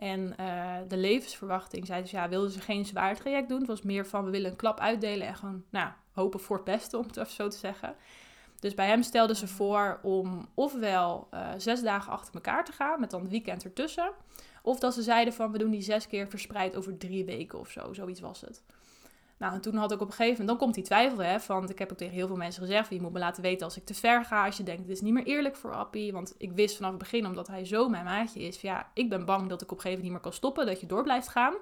[0.01, 3.57] En eh, de levensverwachting zeiden ze, ja, wilden ze geen zwaar traject doen.
[3.57, 6.65] Het was meer van, we willen een klap uitdelen en gewoon, nou, hopen voor het
[6.65, 7.95] beste, om het even zo te zeggen.
[8.59, 12.99] Dus bij hem stelden ze voor om ofwel eh, zes dagen achter elkaar te gaan,
[12.99, 14.11] met dan het weekend ertussen.
[14.61, 17.69] Of dat ze zeiden van, we doen die zes keer verspreid over drie weken of
[17.69, 17.93] zo.
[17.93, 18.63] Zoiets was het.
[19.41, 21.37] Nou, en toen had ik op een gegeven moment, dan komt die twijfel, hè.
[21.47, 23.77] Want ik heb ook tegen heel veel mensen gezegd, je moet me laten weten als
[23.77, 24.45] ik te ver ga.
[24.45, 26.11] Als je denkt, dit is niet meer eerlijk voor Appie.
[26.11, 29.09] Want ik wist vanaf het begin, omdat hij zo mijn maatje is, van, ja, ik
[29.09, 30.65] ben bang dat ik op een gegeven moment niet meer kan stoppen.
[30.65, 31.53] Dat je door blijft gaan.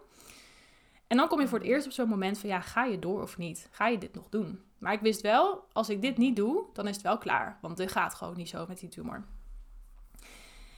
[1.07, 3.21] En dan kom je voor het eerst op zo'n moment van, ja, ga je door
[3.21, 3.67] of niet?
[3.71, 4.61] Ga je dit nog doen?
[4.77, 7.57] Maar ik wist wel, als ik dit niet doe, dan is het wel klaar.
[7.61, 9.23] Want dit gaat gewoon niet zo met die tumor.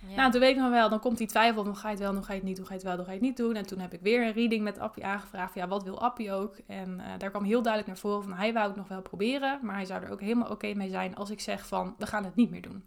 [0.07, 0.15] Ja.
[0.15, 2.13] Nou, toen weet ik nog wel, dan komt die twijfel van ga je het wel,
[2.13, 3.37] dan ga je het niet doen, ga je het wel, dan ga je het niet
[3.37, 3.55] doen.
[3.55, 6.57] En toen heb ik weer een reading met Appie aangevraagd ja, wat wil Appie ook?
[6.67, 9.59] En eh, daar kwam heel duidelijk naar voren van hij wou het nog wel proberen,
[9.61, 12.23] maar hij zou er ook helemaal oké mee zijn als ik zeg van we gaan
[12.23, 12.83] het niet meer doen.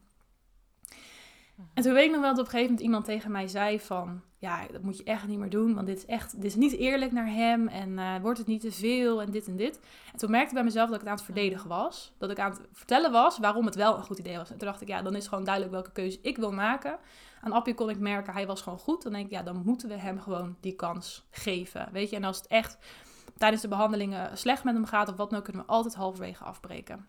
[1.75, 3.81] En toen weet ik nog wel dat op een gegeven moment iemand tegen mij zei
[3.81, 4.23] van...
[4.45, 6.35] Ja, dat moet je echt niet meer doen, want dit is echt...
[6.35, 9.47] Dit is niet eerlijk naar hem en eh, wordt het niet te veel en dit
[9.47, 9.81] en dit.
[10.13, 12.13] En toen merkte ik bij mezelf dat ik het aan het verdedigen was.
[12.19, 14.51] Dat ik aan het vertellen was waarom het wel een goed idee was.
[14.51, 16.99] En toen dacht ik, ja, dan is gewoon duidelijk welke keuze ik wil maken.
[17.41, 19.03] Aan Appie kon ik merken, hij was gewoon goed.
[19.03, 21.89] Dan denk ik, ja, dan moeten we hem gewoon die kans geven.
[21.93, 22.79] Weet je, en als het echt
[23.37, 25.45] tijdens de behandelingen slecht met hem gaat of wat dan ook...
[25.45, 27.07] kunnen we altijd halverwege afbreken.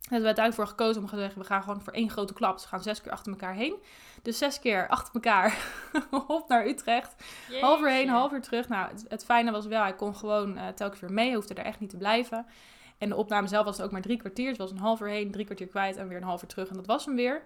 [0.00, 2.32] En we hebben uiteindelijk voor gekozen om te zeggen, we gaan gewoon voor één grote
[2.32, 2.52] klap.
[2.52, 3.74] Dus we gaan zes keer achter elkaar heen.
[4.22, 5.58] Dus zes keer achter elkaar
[6.26, 7.14] op naar Utrecht.
[7.60, 8.10] Half uur heen, Jeetje.
[8.10, 8.68] half uur terug.
[8.68, 11.26] Nou, het, het fijne was wel, hij kon gewoon eh, telkens weer mee.
[11.26, 12.46] Hij hoefde er echt niet te blijven.
[12.98, 14.48] En de opname zelf was ook maar drie kwartier.
[14.48, 16.48] Dus het was een half uur heen, drie kwartier kwijt en weer een half uur
[16.48, 16.68] terug.
[16.68, 17.42] En dat was hem weer.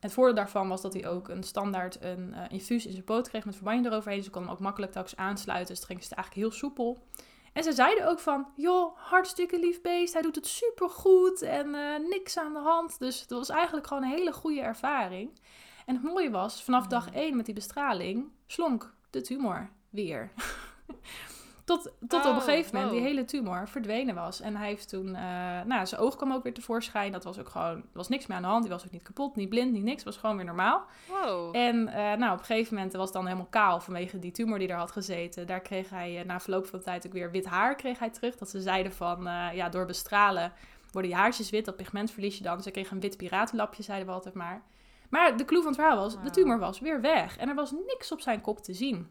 [0.00, 3.28] Het voordeel daarvan was dat hij ook een standaard een eh, infuus in zijn poot
[3.28, 4.16] kreeg met verbandje eroverheen.
[4.16, 5.68] Dus ze kon hem ook makkelijk telkens aansluiten.
[5.68, 6.98] Dus het ging het eigenlijk heel soepel.
[7.54, 10.12] En ze zeiden ook van, joh, hartstikke lief beest.
[10.12, 12.98] Hij doet het supergoed en eh, niks aan de hand.
[12.98, 15.40] Dus het was eigenlijk gewoon een hele goede ervaring.
[15.86, 20.32] En het mooie was, vanaf dag 1 met die bestraling, slonk de tumor weer.
[21.64, 23.00] Tot tot op Oh, een gegeven moment wow.
[23.00, 24.40] die hele tumor verdwenen was.
[24.40, 25.22] En hij heeft toen, eh,
[25.64, 27.12] nou, zijn oog kwam ook weer tevoorschijn.
[27.12, 28.62] Dat was ook gewoon, er was niks meer aan de hand.
[28.62, 30.02] Die was ook niet kapot, niet blind, niet niks.
[30.02, 30.84] was gewoon weer normaal.
[31.08, 31.56] Wow.
[31.56, 34.58] En eh, nou, op een gegeven moment was het dan helemaal kaal vanwege die tumor
[34.58, 35.46] die er had gezeten.
[35.46, 38.10] Daar kreeg hij eh, na verloop van de tijd ook weer wit haar kreeg hij
[38.10, 38.36] terug.
[38.36, 39.22] Dat ze zeiden van,
[39.52, 40.52] ja, door bestralen
[40.92, 41.64] worden je haarsjes wit.
[41.64, 42.54] Dat pigment verlies je dan.
[42.54, 44.62] Dus hij kreeg een wit piratenlapje, zeiden we altijd maar.
[45.10, 47.36] Maar de clue van het verhaal was, de tumor was weer weg.
[47.36, 49.08] En er was niks op zijn kop te zien.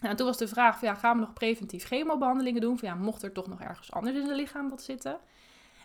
[0.00, 2.78] Nou, toen was de vraag van, ja, gaan we nog preventief chemobehandelingen doen?
[2.78, 5.18] Van ja, mocht er toch nog ergens anders in zijn lichaam wat zitten?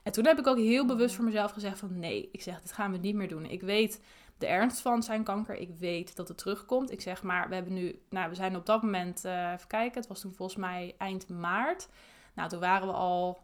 [0.04, 2.72] En toen heb ik ook heel bewust voor mezelf gezegd van, nee, ik zeg, dit
[2.72, 3.46] gaan we niet meer doen.
[3.46, 4.02] Ik weet
[4.38, 5.56] de ernst van zijn kanker.
[5.56, 6.92] Ik weet dat het terugkomt.
[6.92, 10.00] Ik zeg maar, we hebben nu, nou, we zijn op dat moment, eh, even kijken,
[10.00, 11.88] het was toen volgens mij eind maart.
[12.34, 13.44] Nou, toen waren we al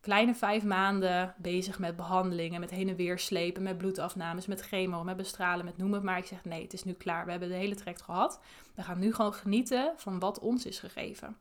[0.00, 5.04] kleine vijf maanden bezig met behandelingen, met heen en weer slepen, met bloedafnames, met chemo,
[5.04, 6.18] met bestralen, met noem het maar.
[6.18, 7.24] Ik zeg nee, het is nu klaar.
[7.24, 8.40] We hebben de hele traject gehad.
[8.74, 11.36] We gaan nu gewoon genieten van wat ons is gegeven.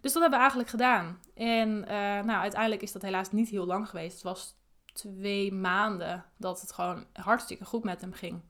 [0.00, 1.18] Dus dat hebben we eigenlijk gedaan.
[1.34, 4.12] En eh, nou, uiteindelijk is dat helaas niet heel lang geweest.
[4.12, 4.54] Het was
[4.92, 8.40] twee maanden dat het gewoon hartstikke goed met hem ging.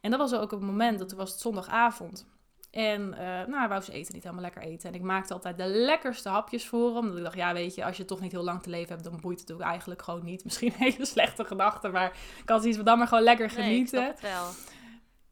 [0.00, 2.26] En dat was ook het moment, dat was het zondagavond.
[2.76, 4.88] En eh, nou, hij wou ze eten niet helemaal lekker eten.
[4.88, 6.96] En ik maakte altijd de lekkerste hapjes voor hem.
[7.04, 9.04] Omdat ik dacht, ja weet je, als je toch niet heel lang te leven hebt,
[9.04, 10.44] dan boeit het ook eigenlijk gewoon niet.
[10.44, 12.12] Misschien een hele slechte gedachte, maar
[12.42, 13.98] ik had iets dan maar gewoon lekker Nee, ik genieten.
[13.98, 14.46] snap het wel.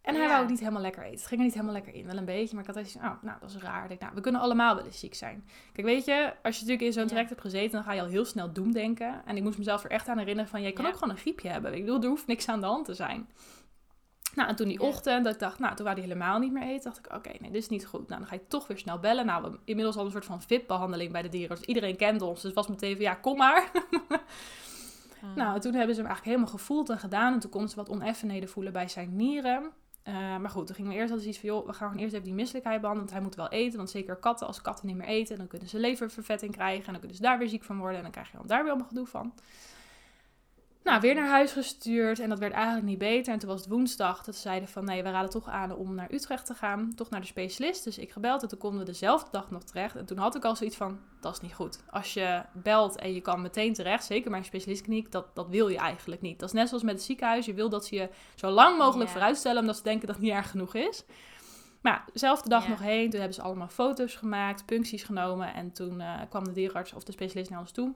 [0.02, 1.16] En hij wou ook niet helemaal lekker eten.
[1.18, 2.07] Het ging er niet helemaal lekker in.
[2.07, 3.88] Wel een beetje, maar ik had eens oh, nou, dat is raar.
[3.88, 5.44] Denk, nou, we kunnen allemaal wel eens ziek zijn.
[5.72, 7.09] Kijk, weet je, als je natuurlijk in zo'n Ja.
[7.09, 9.22] traject hebt gezeten, dan ga je al heel snel doemdenken.
[9.26, 10.90] En ik moest mezelf er echt aan herinneren van, jij kan Ja.
[10.90, 11.74] ook gewoon een griepje hebben.
[11.74, 13.28] Ik bedoel, er hoeft niks aan de hand te zijn.
[14.35, 16.62] Nou, en toen die ochtend, dat ik dacht, nou, toen wou hij helemaal niet meer
[16.62, 18.09] eten, dacht ik, oké, nee, dit is niet goed.
[18.09, 19.27] Nou, dan ga je toch weer snel bellen.
[19.27, 21.57] Nou, we inmiddels al een soort van VIP-behandeling bij de dieren.
[21.57, 22.35] Dus iedereen kent ons.
[22.35, 23.70] Dus het was meteen van, ja, kom maar.
[23.90, 24.01] Mm.
[25.35, 27.33] Nou, toen hebben ze hem eigenlijk helemaal gevoeld en gedaan.
[27.33, 29.70] En toen kon ze wat oneffenheden voelen bij zijn nieren.
[30.03, 32.14] Eh, maar goed, toen gingen we eerst altijd iets van, joh, we gaan gewoon eerst
[32.14, 33.11] even die misselijkheid behandelen.
[33.11, 33.77] Want hij moet wel eten.
[33.77, 36.85] Want zeker katten, als katten niet meer eten, dan kunnen ze leververvetting krijgen.
[36.85, 37.97] En dan kunnen ze daar weer ziek van worden.
[37.97, 39.35] En dan krijg je dan daar weer allemaal gedoe van.
[40.85, 42.18] Nou, weer naar huis gestuurd.
[42.18, 43.33] En dat werd eigenlijk niet beter.
[43.33, 45.94] En toen was het woensdag dat ze zeiden van, nee, we raden toch aan om
[45.94, 46.92] naar Utrecht te gaan.
[46.94, 47.85] Toch naar de specialist.
[47.85, 49.97] Dus ik gebeld en toen konden we dezelfde dag nog terecht.
[49.97, 51.79] En toen had ik al zoiets van, dat is niet goed.
[51.90, 55.68] Als je belt en je kan meteen terecht, zeker bij een specialistkliniek, dat, dat wil
[55.68, 56.38] je eigenlijk niet.
[56.38, 57.47] Dat is net zoals met het ziekenhuis.
[57.47, 59.14] Je wil dat ze je zo lang mogelijk Ja.
[59.14, 61.05] vooruitstellen, omdat ze denken dat het niet erg genoeg is.
[61.81, 62.68] Maar dezelfde dag Ja.
[62.70, 63.11] nog heen.
[63.11, 65.55] Toen hebben ze allemaal foto's gemaakt, puncties genomen.
[65.55, 67.94] En toen eh, kwam de dierenarts of de specialist naar ons toe.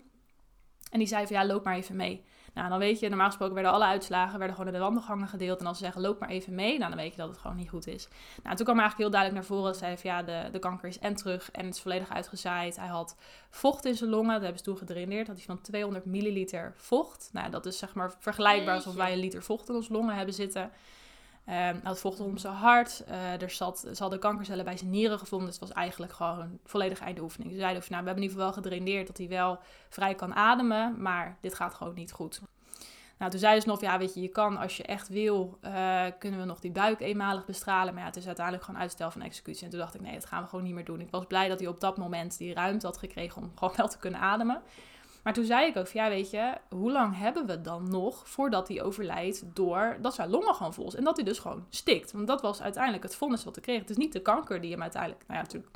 [0.91, 2.25] En die zei van, ja, loop maar even mee.
[2.55, 5.61] Nou, dan weet je, normaal gesproken werden alle uitslagen werden gewoon in de wandelgangen gedeeld.
[5.61, 7.57] En als ze zeggen, loop maar even mee, nou, dan weet je dat het gewoon
[7.57, 8.09] niet goed is.
[8.43, 9.75] Nou, toen kwam eigenlijk heel duidelijk naar voren.
[9.75, 12.77] Ze van, ja, de, de kanker is en terug en het is volledig uitgezaaid.
[12.77, 13.17] Hij had
[13.51, 15.27] vocht in zijn longen, dat hebben ze toen gedraineerd.
[15.27, 17.31] Had hij van 200 milliliter vocht.
[17.33, 20.35] Nou, dat is zeg maar vergelijkbaar alsof wij een liter vocht in onze longen hebben
[20.35, 20.71] zitten.
[21.51, 23.05] Hij had vocht om zijn hart.
[23.05, 25.49] Eh, er zat, ze hadden kankercellen bij zijn nieren gevonden.
[25.49, 27.51] Dus het was eigenlijk gewoon een volledig einde oefening.
[27.53, 29.59] Ze zeiden van, nou, we hebben in ieder geval wel gedraineerd dat hij wel
[29.89, 31.03] vrij kan ademen.
[31.03, 32.41] Maar dit gaat gewoon niet goed.
[33.19, 36.05] Nou, toen zeiden ze nog, ja, weet je, je kan als je echt wil, eh,
[36.19, 37.93] kunnen we nog die buik eenmalig bestralen.
[37.93, 39.65] Maar ja, het is uiteindelijk gewoon uitstel van executie.
[39.65, 41.01] En toen dacht ik, nee, dat gaan we gewoon niet meer doen.
[41.01, 43.89] Ik was blij dat hij op dat moment die ruimte had gekregen om gewoon wel
[43.89, 44.63] te kunnen ademen.
[45.29, 48.29] Maar toen zei ik ook van, ja, weet je, hoe lang hebben we dan nog
[48.29, 50.93] voordat hij overlijdt door dat zijn longen gewoon vol.
[50.95, 52.13] En dat hij dus gewoon stikt.
[52.13, 53.81] Want dat was uiteindelijk het vonnis wat ik kreeg.
[53.81, 55.75] Het is niet de kanker die hem uiteindelijk, nou ja, natuurlijk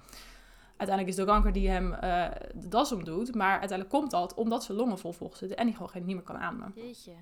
[0.76, 3.34] Uiteindelijk is de kanker die hem eh, de das omdoet.
[3.34, 6.14] Maar uiteindelijk komt dat omdat zijn longen vol volgen zitten en hij gewoon geen, niet
[6.14, 6.72] meer kan ademen.
[6.74, 7.12] Jeetje.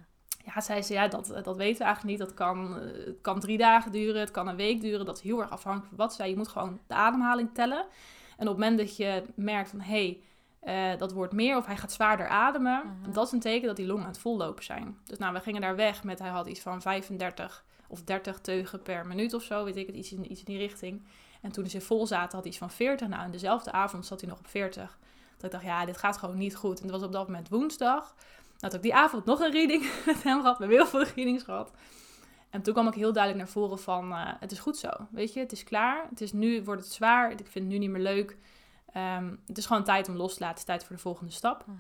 [0.45, 2.19] Ja, zei ze, ja, dat, dat weten we eigenlijk niet.
[2.19, 5.07] Dat kan, eh, het kan drie dagen duren, het kan een week duren.
[5.07, 6.31] Dat is heel erg afhankelijk van wat zij.
[6.31, 7.87] Je moet gewoon de ademhaling tellen.
[8.37, 10.23] En op het moment dat je merkt van, hé, hey,
[10.99, 12.97] dat wordt meer of hij gaat zwaarder ademen.
[13.03, 13.13] Mhm.
[13.13, 14.99] Dat is een teken dat die longen aan het vollopen zijn.
[15.05, 18.83] Dus nou, we gingen daar weg met, hij had iets van 35 of 30 teugen
[18.83, 21.03] per minuut of zo, weet ik het, iets in, iets in die richting.
[21.41, 23.09] En toen ze vol zaten, had hij iets van 40.
[23.09, 24.99] Nou, en dezelfde avond zat hij nog op 40.
[25.37, 26.81] Dat ik dacht, ja, dit gaat gewoon niet goed.
[26.81, 28.15] En dat was op dat moment woensdag.
[28.15, 30.59] Nou, had ik die avond nog een reading met hem gehad.
[30.59, 31.73] We hebben heel veel readings gehad.
[32.51, 34.91] En toen kwam ik heel duidelijk naar voren van, uh, het is goed zo.
[35.11, 36.07] Weet je, het is klaar.
[36.11, 37.31] Het is nu, wordt het zwaar.
[37.31, 38.37] Ik vind het nu niet meer leuk.
[38.97, 40.49] Um, het is gewoon tijd om los te laten.
[40.49, 41.67] Het is tijd voor de volgende stap.
[41.67, 41.79] Mhm.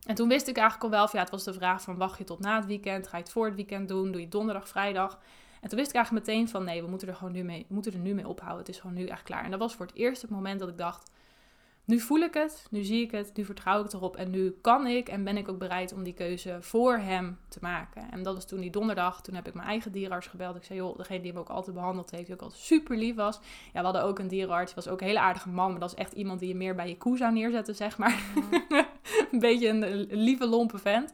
[0.00, 2.18] En toen wist ik eigenlijk al wel, van, ja, het was de vraag van, wacht
[2.18, 3.06] je tot na het weekend?
[3.06, 4.12] Ga je het voor het weekend doen?
[4.12, 5.18] Doe je donderdag, vrijdag?
[5.60, 7.92] En toen wist ik eigenlijk meteen van, nee, we moeten er gewoon nu mee, moeten
[7.92, 8.58] er nu mee ophouden.
[8.58, 9.44] Het is gewoon nu echt klaar.
[9.44, 11.10] En dat was voor het eerst het moment dat ik dacht,
[11.90, 14.56] nu voel ik het, nu zie ik het, nu vertrouw ik het erop en nu
[14.60, 18.10] kan ik en ben ik ook bereid om die keuze voor hem te maken.
[18.10, 20.56] En dat was toen die donderdag, toen heb ik mijn eigen dierenarts gebeld.
[20.56, 23.14] Ik zei, joh, degene die me ook altijd behandeld heeft, die ook altijd super lief
[23.14, 23.40] was.
[23.72, 25.90] Ja, we hadden ook een dierenarts, die was ook een hele aardige man, maar dat
[25.90, 28.20] is echt iemand die je meer bij je koe zou neerzetten, zeg maar.
[29.32, 31.12] een beetje een lieve, lompe vent.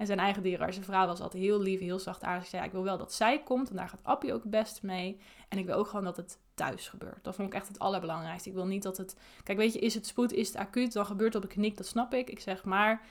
[0.00, 2.44] En zijn eigen dierenarts, zijn vrouw was altijd heel lief, heel zachtaardig.
[2.44, 4.86] Ze zei, ik wil wel dat zij komt, en daar gaat Appie ook het beste
[4.86, 5.20] mee.
[5.48, 7.24] En ik wil ook gewoon dat het thuis gebeurt.
[7.24, 8.48] Dat vond ik echt het allerbelangrijkste.
[8.48, 9.16] Ik wil niet dat het...
[9.42, 11.76] Kijk, weet je, is het spoed, is het acuut, dan gebeurt het op de kliniek,
[11.76, 12.30] dat snap ik.
[12.30, 13.02] Ik zeg maar,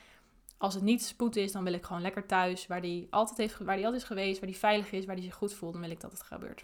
[0.58, 3.58] als het niet spoed is, dan wil ik gewoon lekker thuis, waar die altijd, heeft,
[3.58, 5.82] waar die altijd is geweest, waar die veilig is, waar die zich goed voelt, dan
[5.82, 6.64] wil ik dat het gebeurt.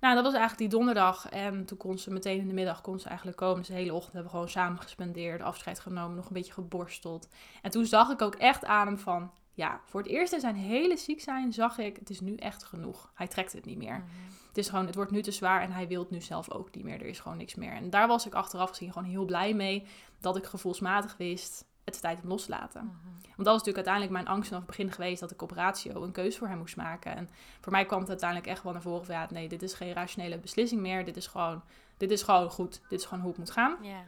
[0.00, 1.28] Nou, dat was eigenlijk die donderdag.
[1.28, 3.58] En toen kon ze meteen in de middag kon ze eigenlijk komen.
[3.58, 7.28] Dus de hele ochtend hebben we gewoon samen gespendeerd, afscheid genomen, nog een beetje geborsteld.
[7.62, 10.56] En toen zag ik ook echt aan hem van, ja, voor het eerst in zijn
[10.56, 13.10] hele ziek zijn zag ik, het is nu echt genoeg.
[13.14, 13.98] Hij trekt het niet meer.
[13.98, 14.38] Mhm.
[14.48, 16.84] Het is gewoon, het wordt nu te zwaar en hij wil nu zelf ook niet
[16.84, 17.00] meer.
[17.00, 17.72] Er is gewoon niks meer.
[17.72, 19.86] En daar was ik achteraf gezien gewoon heel blij mee
[20.20, 22.84] dat ik gevoelsmatig wist, het is tijd om los te laten.
[22.84, 23.10] Mhm.
[23.40, 26.02] Want dat was natuurlijk uiteindelijk mijn angst vanaf het begin geweest dat ik op ratio
[26.02, 27.16] een keuze voor hem moest maken.
[27.16, 27.28] En
[27.60, 29.92] voor mij kwam het uiteindelijk echt wel naar voren van ja, nee, dit is geen
[29.92, 31.04] rationele beslissing meer.
[31.04, 31.62] Dit is gewoon,
[31.96, 32.80] dit is gewoon goed.
[32.88, 33.76] Dit is gewoon hoe het moet gaan.
[33.82, 34.04] Ja.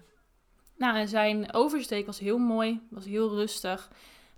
[0.77, 3.91] Nou, en zijn oversteek was heel mooi, was heel rustig.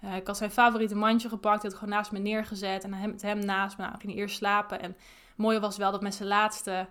[0.05, 3.15] Uh, ik had zijn favoriete mandje gepakt, had het gewoon naast me neergezet en hem,
[3.21, 3.85] hem naast me.
[3.85, 4.81] Nou, ging hij eerst slapen.
[4.81, 6.87] En het mooie was wel dat met zijn laatste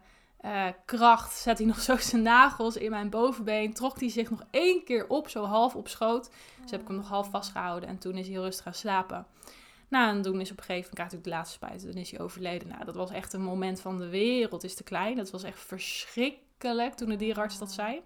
[0.45, 3.73] uh, kracht zet hij nog zo zijn nagels in mijn bovenbeen.
[3.73, 6.29] Trok hij zich nog één keer op, zo half op schoot.
[6.61, 9.25] Dus heb ik hem nog half vastgehouden en toen is hij heel rustig gaan slapen.
[9.87, 12.19] Nou, en toen is op een gegeven moment, natuurlijk de laatste spijt, toen is hij
[12.19, 12.67] overleden.
[12.67, 15.15] Nou, dat was echt een moment van de wereld is te klein.
[15.15, 18.01] Dat was echt verschrikkelijk toen de dierenarts dat zei.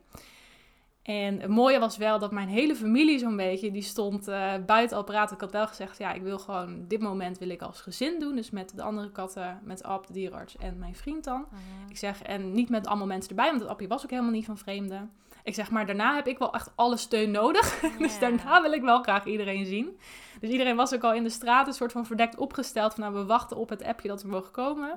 [1.08, 4.98] En het mooie was wel dat mijn hele familie zo'n beetje, die stond uh, buiten
[4.98, 5.36] al praten.
[5.36, 8.36] Ik had wel gezegd, ja, ik wil gewoon, dit moment wil ik als gezin doen.
[8.36, 11.46] Dus met de andere katten, met Ab, de dierenarts en mijn vriend dan.
[11.50, 11.90] Mhm.
[11.90, 14.58] Ik zeg, en niet met allemaal mensen erbij, want Appie was ook helemaal niet van
[14.58, 15.12] vreemden.
[15.44, 17.80] Ik zeg, maar daarna heb ik wel echt alle steun nodig.
[18.00, 20.00] dus daarna wil ik wel graag iedereen zien.
[20.40, 22.94] Dus iedereen was ook al in de straat een soort van verdekt opgesteld.
[22.94, 24.88] Van, nou, we wachten op het appje dat we mogen komen.
[24.88, 24.96] Ja.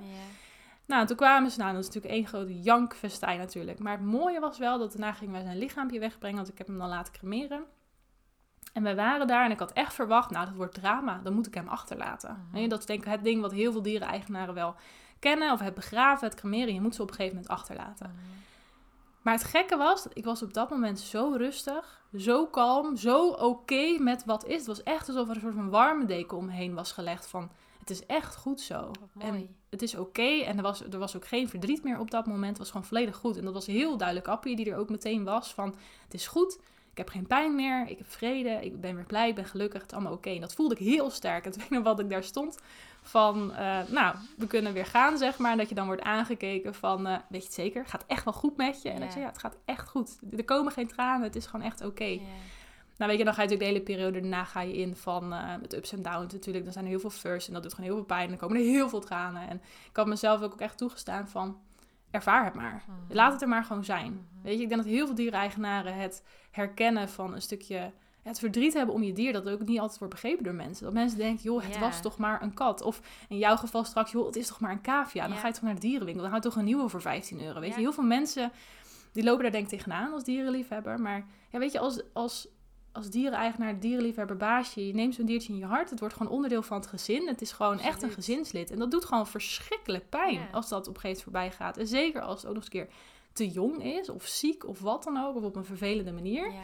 [0.90, 3.79] Nou, en toen kwamen ze, nou, dat is natuurlijk één grote jankfestijn natuurlijk.
[3.79, 6.66] Maar het mooie was wel dat daarna gingen wij zijn lichaampje wegbrengen, want ik heb
[6.66, 7.64] hem dan laten cremeren.
[8.72, 11.46] En wij waren daar en ik had echt verwacht, nou, dat wordt drama, dan moet
[11.46, 12.48] ik hem achterlaten.
[12.53, 14.74] En dat is denk ik het ding wat heel veel diereneigenaren wel
[15.18, 18.11] kennen, of het begraven, het cremeren, je moet ze op een gegeven moment achterlaten.
[18.11, 18.38] Mhm.
[19.22, 23.98] Maar het gekke was, ik was op dat moment zo rustig, zo kalm, zo oké
[23.98, 24.57] met wat is.
[24.57, 27.90] Het was echt alsof er een soort van warme deken omheen was gelegd van, het
[27.90, 28.90] is echt goed zo.
[29.18, 29.59] En.
[29.70, 30.22] Het is oké.
[30.42, 32.48] En er was, er was ook geen verdriet meer op dat moment.
[32.50, 33.37] Het was gewoon volledig goed.
[33.37, 35.74] En dat was heel duidelijk Appie die er ook meteen was van...
[36.04, 36.59] Het is goed,
[36.90, 39.80] ik heb geen pijn meer, ik heb vrede, ik ben weer blij, ik ben gelukkig,
[39.80, 40.30] het is allemaal oké.
[40.30, 41.44] En dat voelde ik heel sterk.
[41.44, 42.59] En toen weet ik nog wat ik daar stond
[43.02, 43.54] van...
[43.54, 45.52] eh, nou, we kunnen weer gaan, zeg maar.
[45.52, 47.06] En dat je dan wordt aangekeken van...
[47.06, 47.87] eh, weet je het zeker?
[47.87, 48.88] Gaat echt wel goed met je?
[48.90, 49.04] En Ja.
[49.04, 50.18] ik zei, ja, het gaat echt goed.
[50.37, 52.04] Er komen geen tranen, het is gewoon echt oké.
[52.04, 52.20] Ja.
[53.00, 55.32] Nou, weet je, dan ga je natuurlijk de hele periode daarna ga je in van
[55.32, 56.64] eh, met ups en downs natuurlijk.
[56.64, 58.22] Dan zijn er heel veel firsts en dat doet gewoon heel veel pijn.
[58.22, 59.48] En dan komen er heel veel tranen.
[59.48, 59.56] En
[59.90, 61.58] ik had mezelf ook echt toegestaan van,
[62.10, 62.84] ervaar het maar.
[62.86, 63.14] Mhm.
[63.16, 64.12] Laat het er maar gewoon zijn.
[64.12, 64.42] Mhm.
[64.42, 67.92] Weet je, ik denk dat heel veel diereneigenaren het herkennen van een stukje...
[68.22, 70.84] Het verdriet hebben om je dier, dat ook niet altijd wordt begrepen door mensen.
[70.84, 72.82] Dat mensen denken, joh, het was toch maar een kat.
[72.82, 75.28] Of in jouw geval straks, joh, het is toch maar een cavia.
[75.28, 76.22] Dan ga je toch naar de dierenwinkel.
[76.22, 77.60] Dan houdt toch een nieuwe voor 15 euro.
[77.60, 78.52] Weet je, heel veel mensen
[79.12, 81.00] die lopen daar denk ik tegenaan als dierenliefhebber.
[81.00, 82.48] Maar ja, weet je, als, als,
[82.92, 85.90] als diereneigenaar, dierenliefhebber, baasje, je neemt zo'n diertje in je hart.
[85.90, 87.26] Het wordt gewoon onderdeel van het gezin.
[87.29, 88.70] Het is gewoon echt een gezinslid.
[88.70, 90.48] En dat doet gewoon verschrikkelijk pijn Ja.
[90.53, 91.76] als dat op een gegeven moment voorbij gaat.
[91.76, 92.94] En zeker als het ook nog eens een keer
[93.33, 95.37] te jong is of ziek of wat dan ook.
[95.37, 96.53] Of op een vervelende manier.
[96.53, 96.61] Ja.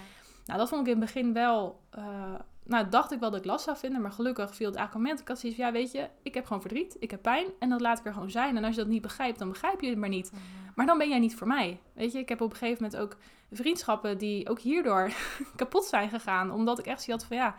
[0.46, 2.34] Nou, dat vond ik in het begin wel, eh,
[2.64, 5.20] nou, dacht ik wel dat ik last zou vinden, maar gelukkig viel het moment.
[5.20, 7.68] Ik had zoiets van, ja, weet je, ik heb gewoon verdriet, ik heb pijn en
[7.68, 8.56] dat laat ik er gewoon zijn.
[8.56, 10.32] En als je dat niet begrijpt, dan begrijp je het maar niet.
[10.74, 11.80] Maar dan ben jij niet voor mij.
[11.92, 13.16] Weet je, ik heb op een gegeven moment ook
[13.50, 15.10] vriendschappen die ook hierdoor
[15.56, 16.50] kapot zijn gegaan.
[16.50, 17.54] Omdat ik echt zie had van, ja,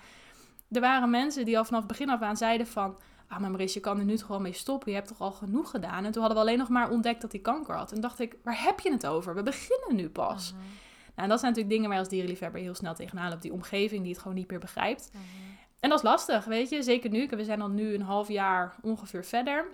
[0.71, 2.97] er waren mensen die al vanaf het begin af aan zeiden van...
[3.27, 4.89] Ah, maar Maris, je kan er nu toch wel mee stoppen.
[4.91, 6.05] Je hebt toch al genoeg gedaan?
[6.05, 7.91] En toen hadden we alleen nog maar ontdekt dat hij kanker had.
[7.91, 9.35] En dacht ik, waar heb je het over?
[9.35, 10.51] We beginnen nu pas.
[10.51, 10.61] Mhm.
[10.61, 10.71] Nou,
[11.15, 13.41] en dat zijn natuurlijk dingen waar je als dierenliefhebber heel snel tegenaan loopt.
[13.41, 15.09] Die omgeving die het gewoon niet meer begrijpt.
[15.13, 15.23] Mhm.
[15.79, 16.83] En dat is lastig, weet je.
[16.83, 17.27] Zeker nu.
[17.27, 19.67] We zijn dan nu een half jaar ongeveer verder.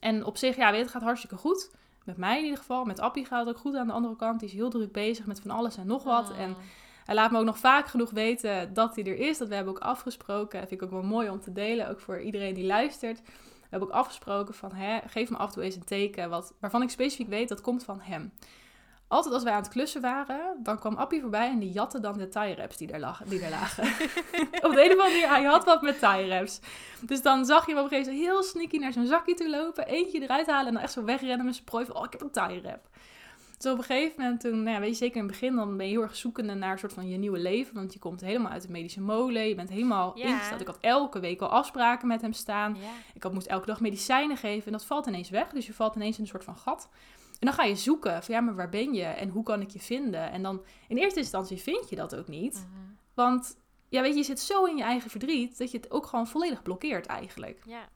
[0.00, 1.70] En op zich, ja, weet je, het gaat hartstikke goed.
[2.08, 2.84] Met mij in ieder geval.
[2.84, 4.40] Met Appie gaat het ook goed aan de andere kant.
[4.40, 6.30] Die is heel druk bezig met van alles en nog wat.
[6.30, 6.40] Oh.
[6.40, 6.56] En
[7.04, 9.38] hij laat me ook nog vaak genoeg weten dat hij er is.
[9.38, 10.60] Dat we hebben ook afgesproken.
[10.60, 11.88] Dat vind ik ook wel mooi om te delen.
[11.88, 13.20] Ook voor iedereen die luistert.
[13.20, 16.30] We hebben ook afgesproken van, hè, geef me af en toe eens een teken.
[16.30, 18.32] Wat, waarvan ik specifiek weet, dat komt van hem.
[19.08, 22.18] Altijd als wij aan het klussen waren, dan kwam Appie voorbij en die jatte dan
[22.18, 23.84] de tie wraps die er, lag, die er lagen.
[23.86, 23.92] op
[24.50, 26.60] de een of andere manier, hij had wat met tie wraps.
[27.00, 29.50] Dus dan zag je hem op een gegeven moment heel sneaky naar zijn zakje toe
[29.50, 32.12] lopen, eentje eruit halen en dan echt zo wegrennen met zijn prooi van, oh, ik
[32.12, 32.88] heb een tie wrap.
[33.58, 35.76] Dus op een gegeven moment, toen, nou ja, weet je, zeker in het begin, dan
[35.76, 37.74] ben je heel erg zoekende naar een soort van je nieuwe leven.
[37.74, 40.24] Want je komt helemaal uit de medische molen, je bent helemaal Ja.
[40.26, 40.60] ingesteld.
[40.60, 42.74] Ik had elke week al afspraken met hem staan.
[42.74, 42.90] Ja.
[43.14, 45.48] Ik had, moest elke dag medicijnen geven en dat valt ineens weg.
[45.48, 46.88] Dus je valt ineens in een soort van gat.
[47.38, 49.70] En dan ga je zoeken van ja, maar waar ben je en hoe kan ik
[49.70, 50.30] je vinden?
[50.30, 52.54] En dan in eerste instantie vind je dat ook niet.
[52.54, 52.86] Mhm.
[53.14, 56.06] Want ja, weet je, je zit zo in je eigen verdriet dat je het ook
[56.06, 57.62] gewoon volledig blokkeert eigenlijk.
[57.66, 57.88] Ja.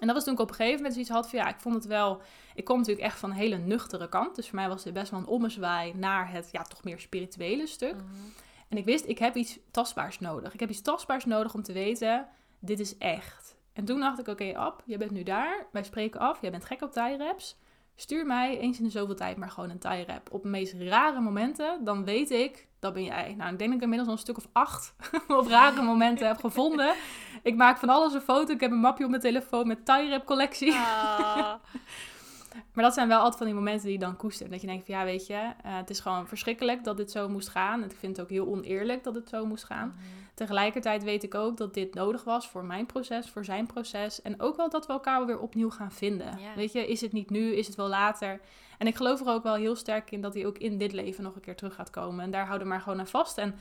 [0.00, 1.74] En dat was toen ik op een gegeven moment zoiets had van ja, ik vond
[1.74, 2.20] het wel...
[2.54, 4.36] Ik kom natuurlijk echt van een hele nuchtere kant.
[4.36, 7.66] Dus voor mij was dit best wel een ommezwaai naar het ja, toch meer spirituele
[7.66, 7.94] stuk.
[7.94, 8.04] Mhm.
[8.68, 10.54] En ik wist, ik heb iets tastbaars nodig.
[10.54, 13.56] Ik heb iets tastbaars nodig om te weten, dit is echt.
[13.72, 15.66] En toen dacht ik, oké, Ab, je bent nu daar.
[15.72, 16.40] Wij spreken af.
[16.40, 17.56] Jij bent gek op tie raps.
[17.96, 20.28] Stuur mij eens in de zoveel tijd maar gewoon een tie rap.
[20.30, 23.34] Op de meest rare momenten, dan weet ik, dat ben jij.
[23.36, 24.94] Nou, ik denk dat ik inmiddels al een stuk of acht
[25.28, 26.94] op rare momenten heb gevonden.
[27.42, 28.52] Ik maak van alles een foto.
[28.52, 30.72] Ik heb een mapje op mijn telefoon met tie rap collectie.
[30.72, 31.54] Ah.
[32.72, 34.50] Maar dat zijn wel altijd van die momenten die je dan koestert.
[34.50, 37.28] Dat je denkt van ja, weet je, eh, het is gewoon verschrikkelijk dat dit zo
[37.28, 37.82] moest gaan.
[37.82, 39.88] En ik vind het ook heel oneerlijk dat het zo moest gaan.
[39.88, 40.26] Mhm.
[40.34, 44.22] Tegelijkertijd weet ik ook dat dit nodig was voor mijn proces, voor zijn proces.
[44.22, 46.38] En ook wel dat we elkaar weer opnieuw gaan vinden.
[46.56, 48.40] Weet je, is het niet nu, is het wel later?
[48.78, 51.24] En ik geloof er ook wel heel sterk in dat hij ook in dit leven
[51.24, 52.24] nog een keer terug gaat komen.
[52.24, 53.38] En daar houden we maar gewoon aan vast.
[53.38, 53.54] En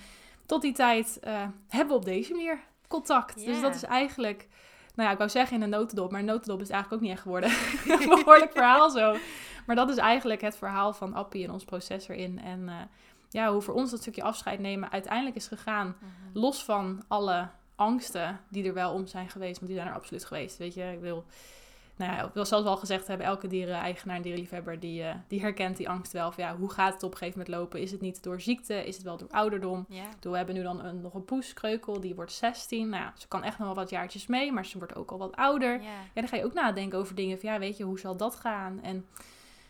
[0.45, 3.45] tot die tijd eh, hebben we op deze manier contact.
[3.45, 4.47] Dus dat is eigenlijk,
[4.95, 7.17] nou ja, ik wou zeggen in een notendop, maar een notendop is eigenlijk ook niet
[7.17, 7.49] echt geworden.
[7.99, 9.15] een behoorlijk verhaal zo.
[9.65, 12.39] Maar dat is eigenlijk het verhaal van Appie en ons proces erin.
[12.39, 12.75] En eh,
[13.29, 15.87] ja, hoe voor ons dat stukje afscheid nemen uiteindelijk is gegaan.
[15.87, 16.39] Mhm.
[16.39, 19.55] Los van alle angsten die er wel om zijn geweest.
[19.55, 20.57] Want die zijn er absoluut geweest.
[20.57, 21.25] Weet je, ik wil...
[21.97, 25.41] Nou ja, ik wil zelfs wel gezegd hebben, elke diereneigenaar en dierenliefhebber die, eh, die
[25.41, 26.31] herkent die angst wel.
[26.31, 27.79] Van, ja, hoe gaat het op een gegeven moment lopen?
[27.79, 28.85] Is het niet door ziekte?
[28.85, 29.85] Is het wel door ouderdom?
[29.89, 30.05] Ja.
[30.21, 32.89] We hebben nu dan een, nog een poes, Kreukel, die wordt 16.
[32.89, 35.17] Nou ja, ze kan echt nog wel wat jaartjes mee, maar ze wordt ook al
[35.17, 35.71] wat ouder.
[35.81, 35.83] Ja.
[35.83, 38.35] Ja, dan ga je ook nadenken over dingen van, ja, weet je, hoe zal dat
[38.35, 38.79] gaan?
[38.81, 39.05] En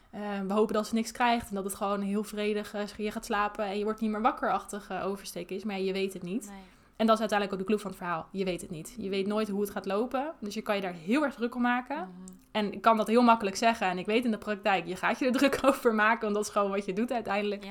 [0.10, 3.12] eh, we hopen dat ze niks krijgt en dat het gewoon heel vredig eh, je
[3.12, 5.64] gaat slapen en je wordt niet meer wakkerachtig oversteken is.
[5.64, 6.48] Maar ja, je weet het niet.
[6.48, 6.75] Nee.
[6.96, 8.28] En dat is uiteindelijk ook de clue van het verhaal.
[8.32, 8.96] Je weet het niet.
[8.98, 10.34] Je weet nooit hoe het gaat lopen.
[10.40, 11.98] Dus je kan je daar heel erg druk om maken.
[11.98, 12.34] Mhm.
[12.52, 13.88] En ik kan dat heel makkelijk zeggen.
[13.88, 16.22] En ik weet in de praktijk, je gaat je er druk over maken.
[16.22, 17.66] Want dat is gewoon wat je doet uiteindelijk.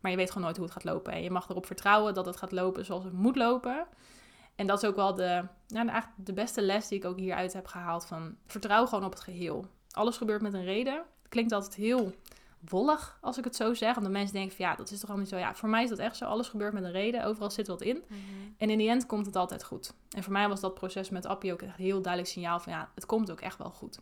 [0.00, 1.12] Maar je weet gewoon nooit hoe het gaat lopen.
[1.12, 3.86] En je mag erop vertrouwen dat het gaat lopen zoals het moet lopen.
[4.54, 7.52] En dat is ook wel de, nou, eigenlijk de beste les die ik ook hieruit
[7.52, 8.06] heb gehaald.
[8.06, 9.66] Van vertrouw gewoon op het geheel.
[9.90, 11.02] Alles gebeurt met een reden.
[11.28, 12.12] Klinkt altijd heel
[12.68, 13.94] wollig als ik het zo zeg.
[13.94, 15.40] Want de mensen denken van ja, dat is toch allemaal niet zo.
[15.40, 16.24] Ja, voor mij is dat echt zo.
[16.24, 17.24] Alles gebeurt met een reden.
[17.24, 18.02] Overal zit wat in.
[18.06, 18.18] Mhm.
[18.56, 19.94] En in die end komt het altijd goed.
[20.10, 22.72] En voor mij was dat proces met Appie ook echt een heel duidelijk signaal van
[22.72, 23.98] ja, het komt ook echt wel goed.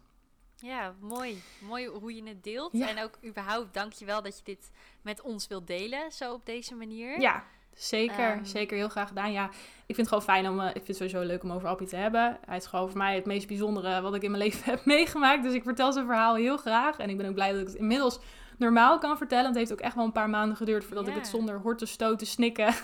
[0.57, 1.43] Ja, mooi.
[1.61, 2.73] Mooi hoe je het deelt.
[2.73, 2.89] Ja.
[2.89, 4.71] En ook überhaupt dank je wel dat je dit
[5.03, 7.21] met ons wilt delen, zo op deze manier.
[7.21, 7.45] Ja,
[7.75, 8.33] zeker.
[8.33, 8.45] Ehm.
[8.45, 9.33] zeker heel graag gedaan.
[9.33, 9.45] Ja,
[9.87, 11.87] ik vind het gewoon fijn om, eh, ik vind het sowieso leuk om over Appie
[11.87, 12.39] te hebben.
[12.47, 15.43] Hij is gewoon voor mij het meest bijzondere wat ik in mijn leven heb meegemaakt.
[15.43, 16.99] Dus ik vertel zijn verhaal heel graag.
[16.99, 18.19] En ik ben ook blij dat ik het inmiddels
[18.61, 19.47] normaal kan vertellen.
[19.47, 21.19] Het heeft ook echt wel een paar maanden geduurd voordat ik Ja.
[21.19, 22.75] het zonder horten, stoten, snikken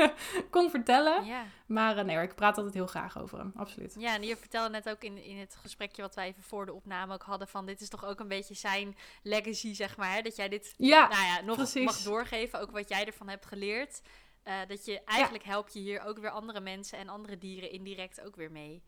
[0.50, 1.24] kon vertellen.
[1.24, 1.44] Ja.
[1.66, 3.52] Maar eh, nee ik praat altijd heel graag over hem.
[3.56, 3.94] Absoluut.
[3.98, 6.72] Ja, en je vertelde net ook in, in het gesprekje wat wij even voor de
[6.72, 10.12] opname ook hadden van dit is toch ook een beetje zijn legacy, zeg maar.
[10.14, 10.22] Hè?
[10.22, 11.84] Dat jij dit Ja, nou ja, nog precies.
[11.84, 14.00] mag doorgeven, ook wat jij ervan hebt geleerd.
[14.42, 18.20] Eh, dat je eigenlijk help je hier ook weer andere mensen en andere dieren indirect
[18.20, 18.82] ook weer mee.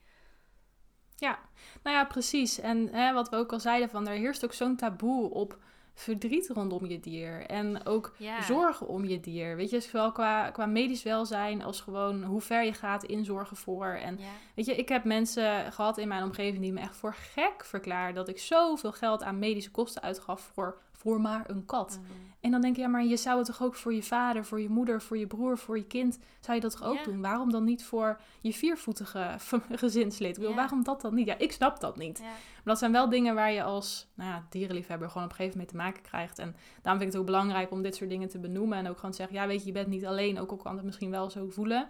[1.16, 1.38] Ja,
[1.82, 2.60] nou ja, precies.
[2.60, 5.58] En hè, wat we ook al zeiden, van er heerst ook zo'n taboe op
[6.00, 7.46] verdriet rondom je dier.
[7.46, 8.42] En ook Ja.
[8.42, 9.56] zorgen om je dier.
[9.56, 13.56] Weet je, zowel qua, qua medisch welzijn als gewoon hoe ver je gaat in zorgen
[13.56, 13.86] voor.
[13.86, 14.24] En Ja.
[14.54, 18.14] weet je, ik heb mensen gehad in mijn omgeving die me echt voor gek verklaarden
[18.14, 21.98] dat ik zoveel geld aan medische kosten uitgaf voor, voor maar een kat.
[22.02, 22.12] Mhm.
[22.40, 24.60] En dan denk je, ja, maar je zou het toch ook voor je vader, voor
[24.60, 27.02] je moeder, voor je broer, voor je kind, zou je dat toch ook Ja.
[27.02, 27.20] doen?
[27.20, 29.34] Waarom dan niet voor je viervoetige
[29.82, 30.36] gezinslid?
[30.40, 30.54] Ja.
[30.54, 31.26] waarom dat dan niet?
[31.26, 32.18] Ja, ik snap dat niet.
[32.18, 32.24] Ja.
[32.24, 35.58] Maar dat zijn wel dingen waar je als nou ja, dierenliefhebber gewoon op een gegeven
[35.58, 36.38] moment te maken krijgt.
[36.38, 38.78] En daarom vind ik het ook belangrijk om dit soort dingen te benoemen.
[38.78, 40.38] En ook gewoon te zeggen, ja weet je, je bent niet alleen.
[40.38, 41.88] Ook al kan het misschien wel zo voelen.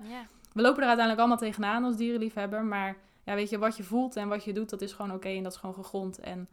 [0.53, 2.65] We lopen er uiteindelijk allemaal tegenaan als dierenliefhebber.
[2.65, 5.29] Maar ja, weet je, wat je voelt en wat je doet, dat is gewoon oké.
[5.29, 6.19] en dat is gewoon gegrond.
[6.19, 6.49] En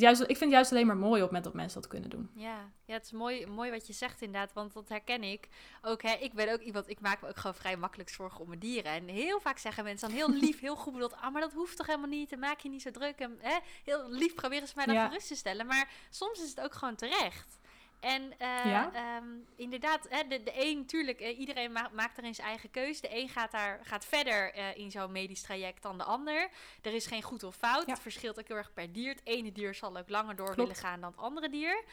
[0.00, 2.10] juist, ik vind het juist alleen maar mooi op het moment dat mensen dat kunnen
[2.10, 2.30] doen.
[2.34, 5.48] Ja, ja, het is mooi, mooi wat je zegt inderdaad, want dat herken ik.
[5.82, 8.48] Ook, hè, ik ben ook iemand, ik maak me ook gewoon vrij makkelijk zorgen om
[8.48, 8.92] mijn dieren.
[8.92, 11.76] En heel vaak zeggen mensen dan heel lief, heel goed bedoeld, ah, maar dat hoeft
[11.76, 13.18] toch helemaal niet, dan maak je niet zo druk.
[13.18, 15.06] En hè, heel lief proberen ze mij dan Ja.
[15.06, 17.57] gerust te stellen, maar soms is het ook gewoon terecht.
[18.00, 18.90] En eh, Ja.
[18.92, 19.24] ehm,
[19.56, 23.00] inderdaad, hè, de, de een, tuurlijk, eh, iedereen ma- maakt erin zijn eigen keuze.
[23.00, 26.48] De een gaat, daar, gaat verder eh, in zo'n medisch traject dan de ander.
[26.82, 27.86] Er is geen goed of fout.
[27.86, 27.92] Ja.
[27.92, 29.10] Het verschilt ook heel erg per dier.
[29.10, 30.60] Het ene dier zal ook langer door Klopt.
[30.60, 31.84] willen gaan dan het andere dier.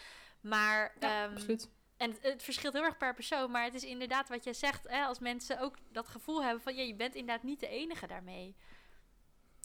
[0.41, 1.69] Maar Ja, ehm, absoluut.
[1.97, 3.51] en het, het verschilt heel erg per persoon.
[3.51, 4.87] Maar het is inderdaad wat jij zegt.
[4.87, 6.75] Hè, als mensen ook dat gevoel hebben van...
[6.75, 8.55] Ja, je bent inderdaad niet de enige daarmee.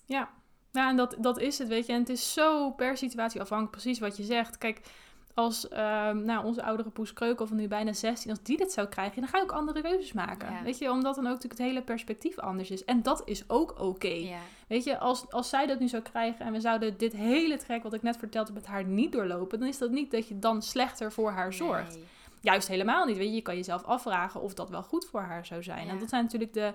[0.06, 0.30] Ja,
[0.72, 1.92] ja en dat, dat is het, weet je.
[1.92, 4.58] En het is zo per situatie afhankelijk, precies wat je zegt.
[4.58, 4.80] Kijk,
[5.34, 8.88] als ehm, nou, onze oudere poes Kreukel van nu bijna 16, als die dit zou
[8.88, 10.52] krijgen, dan ga je ook andere keuzes maken.
[10.52, 10.62] Ja.
[10.62, 12.84] Weet je, omdat dan ook natuurlijk het hele perspectief anders is.
[12.84, 14.08] En dat is ook oké.
[14.08, 14.38] Ja.
[14.66, 17.82] Weet je, als, als zij dat nu zou krijgen en we zouden dit hele trek
[17.82, 20.62] wat ik net vertelde met haar niet doorlopen, dan is dat niet dat je dan
[20.62, 21.94] slechter voor haar zorgt.
[21.94, 22.04] Nee.
[22.42, 23.16] Juist helemaal niet.
[23.16, 25.86] Weet je, je kan jezelf afvragen of dat wel goed voor haar zou zijn.
[25.86, 25.92] Ja.
[25.92, 26.72] En dat zijn natuurlijk de,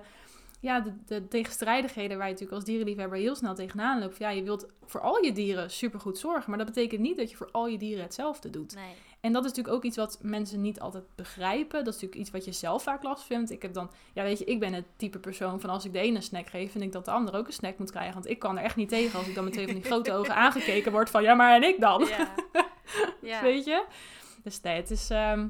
[0.60, 4.18] ja, de, de tegenstrijdigheden waar je natuurlijk als dierenliefhebber heel snel tegenaan loopt.
[4.18, 7.36] Ja, je wilt voor al je dieren supergoed zorgen, maar dat betekent niet dat je
[7.36, 8.74] voor al je dieren hetzelfde doet.
[8.74, 8.94] Nee.
[9.20, 11.84] En dat is natuurlijk ook iets wat mensen niet altijd begrijpen.
[11.84, 13.50] Dat is natuurlijk iets wat je zelf vaak last vindt.
[13.50, 15.98] Ik heb dan, ja weet je, ik ben het type persoon van als ik de
[15.98, 18.14] ene een snack geef, vind ik dat de ander ook een snack moet krijgen.
[18.14, 20.12] Want ik kan er echt niet tegen als ik dan met twee van die grote
[20.12, 22.04] ogen aangekeken word van, ja maar en ik dan?
[22.04, 22.34] Ja.
[23.30, 23.42] ja.
[23.42, 23.84] Weet je?
[24.42, 25.10] Dus nee, het is...
[25.10, 25.48] ehm,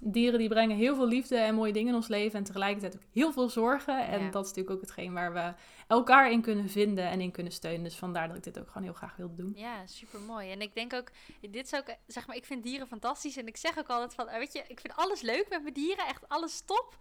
[0.00, 2.38] dieren die brengen heel veel liefde en mooie dingen in ons leven.
[2.38, 4.06] En tegelijkertijd ook heel veel zorgen.
[4.06, 4.30] En Ja.
[4.30, 5.54] dat is natuurlijk ook hetgeen waar we
[5.86, 7.82] elkaar in kunnen vinden en in kunnen steunen.
[7.82, 9.52] Dus vandaar dat ik dit ook gewoon heel graag wilde doen.
[9.56, 10.50] Ja, super mooi.
[10.50, 11.08] En ik denk ook,
[11.40, 13.36] dit is ook, zeg maar, ik vind dieren fantastisch.
[13.36, 15.74] En ik zeg ook altijd van, eh, weet je, ik vind alles leuk met mijn
[15.74, 16.96] dieren, echt alles top.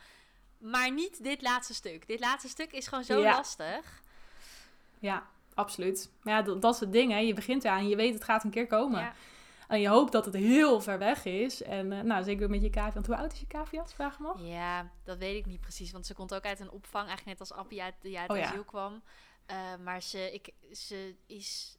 [0.57, 2.07] Maar niet dit laatste stuk.
[2.07, 3.35] Dit laatste stuk is gewoon zo Ja.
[3.35, 4.01] lastig.
[4.99, 6.09] Ja, absoluut.
[6.21, 7.11] Maar ja, dat, dat is het ding.
[7.11, 7.17] Hè.
[7.17, 8.99] Je begint eraan en je weet het gaat een keer komen.
[8.99, 9.13] Ja.
[9.67, 11.61] En je hoopt dat het heel ver weg is.
[11.63, 12.93] En eh, nou, zeker met je cavia.
[12.93, 13.85] Want hoe oud is je cavia?
[13.85, 14.39] Vraag me af.
[14.41, 15.91] Ja, dat weet ik niet precies.
[15.91, 18.37] Want ze komt ook uit een opvang, eigenlijk net als Appie uit, die uit Oh,
[18.37, 18.63] ja.
[18.65, 19.03] kwam.
[19.45, 21.77] Eh, maar ze, ik, ze is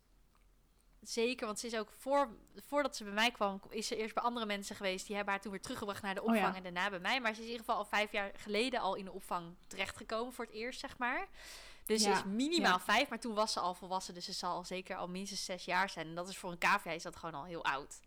[1.01, 4.23] zeker, want ze is ook voor, voordat ze bij mij kwam, is ze eerst bij
[4.23, 5.07] andere mensen geweest.
[5.07, 6.35] Die hebben haar toen weer teruggebracht naar de Oh, ja.
[6.35, 7.21] opvang en daarna bij mij.
[7.21, 10.33] Maar ze is in ieder geval al vijf jaar geleden al in de opvang terechtgekomen
[10.33, 11.27] voor het eerst, zeg maar.
[11.87, 12.81] Dus ze Ja, is minimaal ja.
[12.81, 14.15] vijf, maar toen was ze al volwassen.
[14.15, 16.07] Dus ze zal al zeker al minstens zes jaar zijn.
[16.07, 18.01] En dat is voor een cavia is dat gewoon al heel oud.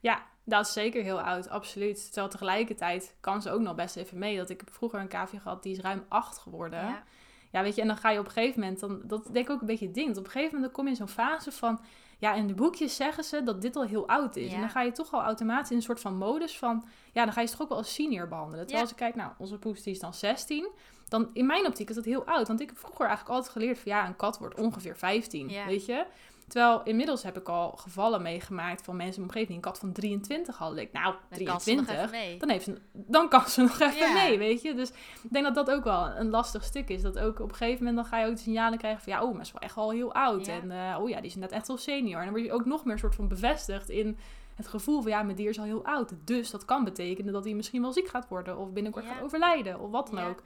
[0.00, 2.04] Ja, dat is zeker heel oud, absoluut.
[2.04, 4.36] Terwijl tegelijkertijd kan ze ook nog best even mee.
[4.36, 6.78] Dat ik heb vroeger een cavia gehad, die is ruim acht geworden.
[6.80, 7.02] Ja.
[7.50, 7.62] Ja.
[7.62, 9.60] weet je, en dan ga je op een gegeven moment, dan, dat denk ik ook
[9.60, 10.06] een beetje ding.
[10.06, 11.80] Want op een gegeven moment dan kom je in zo'n fase van,
[12.18, 14.48] ja, in de boekjes zeggen ze dat dit al heel oud is.
[14.48, 14.54] Ja.
[14.54, 17.32] En dan ga je toch al automatisch in een soort van modus van, ja, dan
[17.32, 18.66] ga je ze toch ook wel als senior behandelen.
[18.66, 18.90] Terwijl Ja.
[18.90, 20.68] als ik kijk, nou, onze poes die is dan 16.
[21.08, 22.48] Dan in mijn optiek is dat heel oud.
[22.48, 25.66] Want ik heb vroeger eigenlijk altijd geleerd van, ja, een kat wordt ongeveer 15, Ja.
[25.66, 26.04] weet je.
[26.48, 29.78] Terwijl inmiddels heb ik al gevallen meegemaakt van mensen in mijn omgeving die een kat
[29.78, 30.78] van 23 hadden.
[30.78, 32.38] Ik, nou, Dan kan ze nog 23, even mee.
[32.38, 34.12] dan, heeft ze, dan kan ze nog even Ja.
[34.12, 34.74] mee, weet je.
[34.74, 34.88] Dus
[35.22, 37.02] ik denk dat dat ook wel een lastig stuk is.
[37.02, 39.12] Dat ook op een gegeven moment dan ga je ook de signalen krijgen van...
[39.12, 40.46] ja, oh, maar ze is wel echt al heel oud.
[40.46, 40.52] Ja.
[40.60, 42.18] En eh, oh ja, die is net echt wel senior.
[42.18, 44.18] En dan word je ook nog meer soort van bevestigd in
[44.54, 45.10] het gevoel van...
[45.10, 46.12] ja, mijn dier is al heel oud.
[46.24, 48.58] Dus dat kan betekenen dat hij misschien wel ziek gaat worden...
[48.58, 49.12] of binnenkort Ja.
[49.12, 50.42] gaat overlijden, of wat dan ook.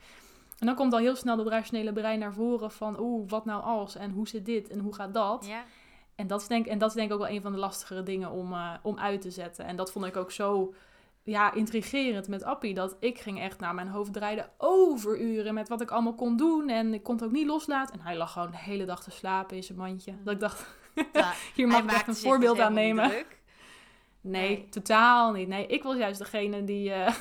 [0.59, 2.99] En dan komt al heel snel dat rationele brein naar voren van...
[2.99, 3.95] oeh, wat nou als?
[3.95, 4.69] En hoe zit dit?
[4.69, 5.45] En hoe gaat dat?
[5.47, 5.63] Ja.
[6.15, 8.03] En dat is denk, en dat is denk ik ook wel een van de lastigere
[8.03, 9.65] dingen om, eh, om uit te zetten.
[9.65, 10.73] En dat vond ik ook zo
[11.23, 12.73] ja, intrigerend met Appie.
[12.73, 16.69] Dat ik ging echt naar mijn hoofd draaien overuren met wat ik allemaal kon doen.
[16.69, 17.93] En ik kon het ook niet loslaten.
[17.93, 20.13] En hij lag gewoon de hele dag te slapen in zijn mandje.
[20.23, 20.65] Dat ik dacht,
[21.13, 23.09] Ja, hier mag ik echt een voorbeeld aan nemen.
[23.09, 23.25] Nee,
[24.21, 24.67] Nee.
[24.69, 25.47] totaal niet.
[25.47, 26.91] Nee, ik was juist degene die...
[26.91, 27.15] eh,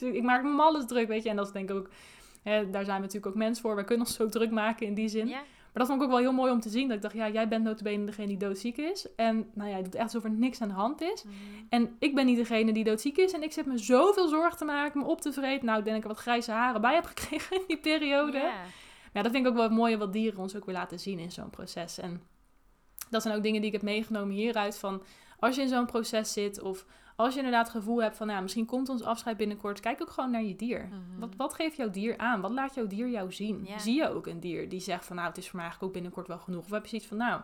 [0.18, 1.28] ik maak me alles druk, weet je.
[1.28, 1.88] En dat is denk ik ook...
[2.42, 3.74] Hè, daar zijn we natuurlijk ook mensen voor.
[3.74, 5.28] Wij kunnen ons zo druk maken in die zin.
[5.28, 5.42] Ja.
[5.72, 6.86] Maar dat vond ik ook wel heel mooi om te zien.
[6.88, 9.14] Dat ik dacht, ja, jij bent notabene degene die doodziek is.
[9.16, 11.24] En nou ja, je doet echt alsof er niks aan de hand is.
[11.24, 11.34] Mhm.
[11.68, 13.32] En ik ben niet degene die doodziek is.
[13.32, 15.66] En ik zit me zoveel zorgen te maken, me op te vreten.
[15.66, 18.38] Nou, ik denk dat ik er wat grijze haren bij heb gekregen in die periode.
[18.38, 21.00] Maar ja, dat vind ik ook wel het mooie wat dieren ons ook weer laten
[21.00, 21.98] zien in zo'n proces.
[21.98, 22.22] En
[23.10, 25.02] Dat zijn ook dingen die ik heb meegenomen hieruit van
[25.38, 26.86] als je in zo'n proces zit of
[27.20, 30.10] als je inderdaad het gevoel hebt van nou, misschien komt ons afscheid binnenkort, kijk ook
[30.10, 30.88] gewoon naar je dier.
[30.88, 31.20] Mhm.
[31.20, 32.40] Wat, wat geeft jouw dier aan?
[32.40, 33.68] Wat laat jouw dier jou zien?
[33.76, 36.02] Zie je ook een dier die zegt van nou, het is voor mij eigenlijk ook
[36.02, 36.64] binnenkort wel genoeg?
[36.64, 37.42] Of heb je zoiets van nou,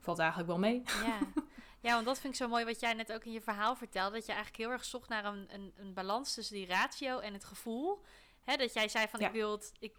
[0.00, 0.82] valt eigenlijk wel mee?
[0.84, 1.18] Ja.
[1.88, 4.14] ja, want dat vind ik zo mooi wat jij net ook in je verhaal vertelde.
[4.14, 7.32] Dat je eigenlijk heel erg zocht naar een, een, een balans tussen die ratio en
[7.32, 8.02] het gevoel.
[8.44, 9.26] Hè, dat jij zei van Ja.
[9.26, 9.96] ik wil het, ik,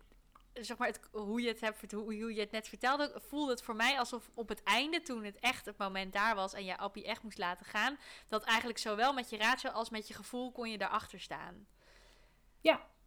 [0.61, 3.63] zeg maar het, hoe, je het hebt, hoe, hoe je het net vertelde, voelde het
[3.63, 6.77] voor mij alsof op het einde, toen het echt het moment daar was en je
[6.77, 7.97] Appie echt moest laten gaan,
[8.27, 11.67] dat eigenlijk zowel met je ratio als met je gevoel kon je daarachter staan.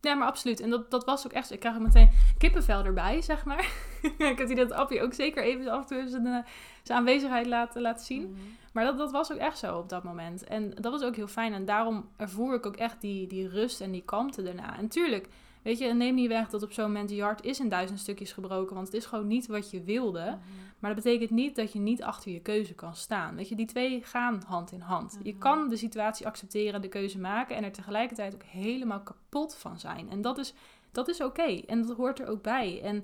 [0.00, 0.60] Ja, maar absoluut.
[0.60, 1.54] En dat, dat was ook echt zo.
[1.54, 3.72] Ik krijg ook meteen kippenvel erbij, zeg maar.
[4.18, 6.38] ik had die dat Appie ook zeker even af en toe zijn, eh,
[6.82, 8.30] zijn aanwezigheid laten, laten zien.
[8.30, 8.40] Mhm.
[8.72, 10.44] Maar dat, dat was ook echt zo op dat moment.
[10.44, 11.52] En dat was ook heel fijn.
[11.52, 14.78] En daarom ervoer ik ook echt die, die rust en die kalmte daarna.
[14.78, 15.28] En tuurlijk,
[15.62, 18.32] weet je, neem niet weg dat op zo'n moment je hart is in duizend stukjes
[18.32, 18.74] gebroken.
[18.74, 20.20] Want het is gewoon niet wat je wilde.
[20.24, 20.38] Mhm.
[20.78, 23.36] Maar dat betekent niet dat je niet achter je keuze kan staan.
[23.36, 25.18] Weet je, die twee gaan hand in hand.
[25.22, 25.38] Je Mhm.
[25.40, 30.10] kan de situatie accepteren, de keuze maken en er tegelijkertijd ook helemaal kapot van zijn.
[30.10, 30.54] En dat is,
[30.92, 31.60] dat is oké.
[31.66, 32.80] En dat hoort er ook bij.
[32.82, 32.96] En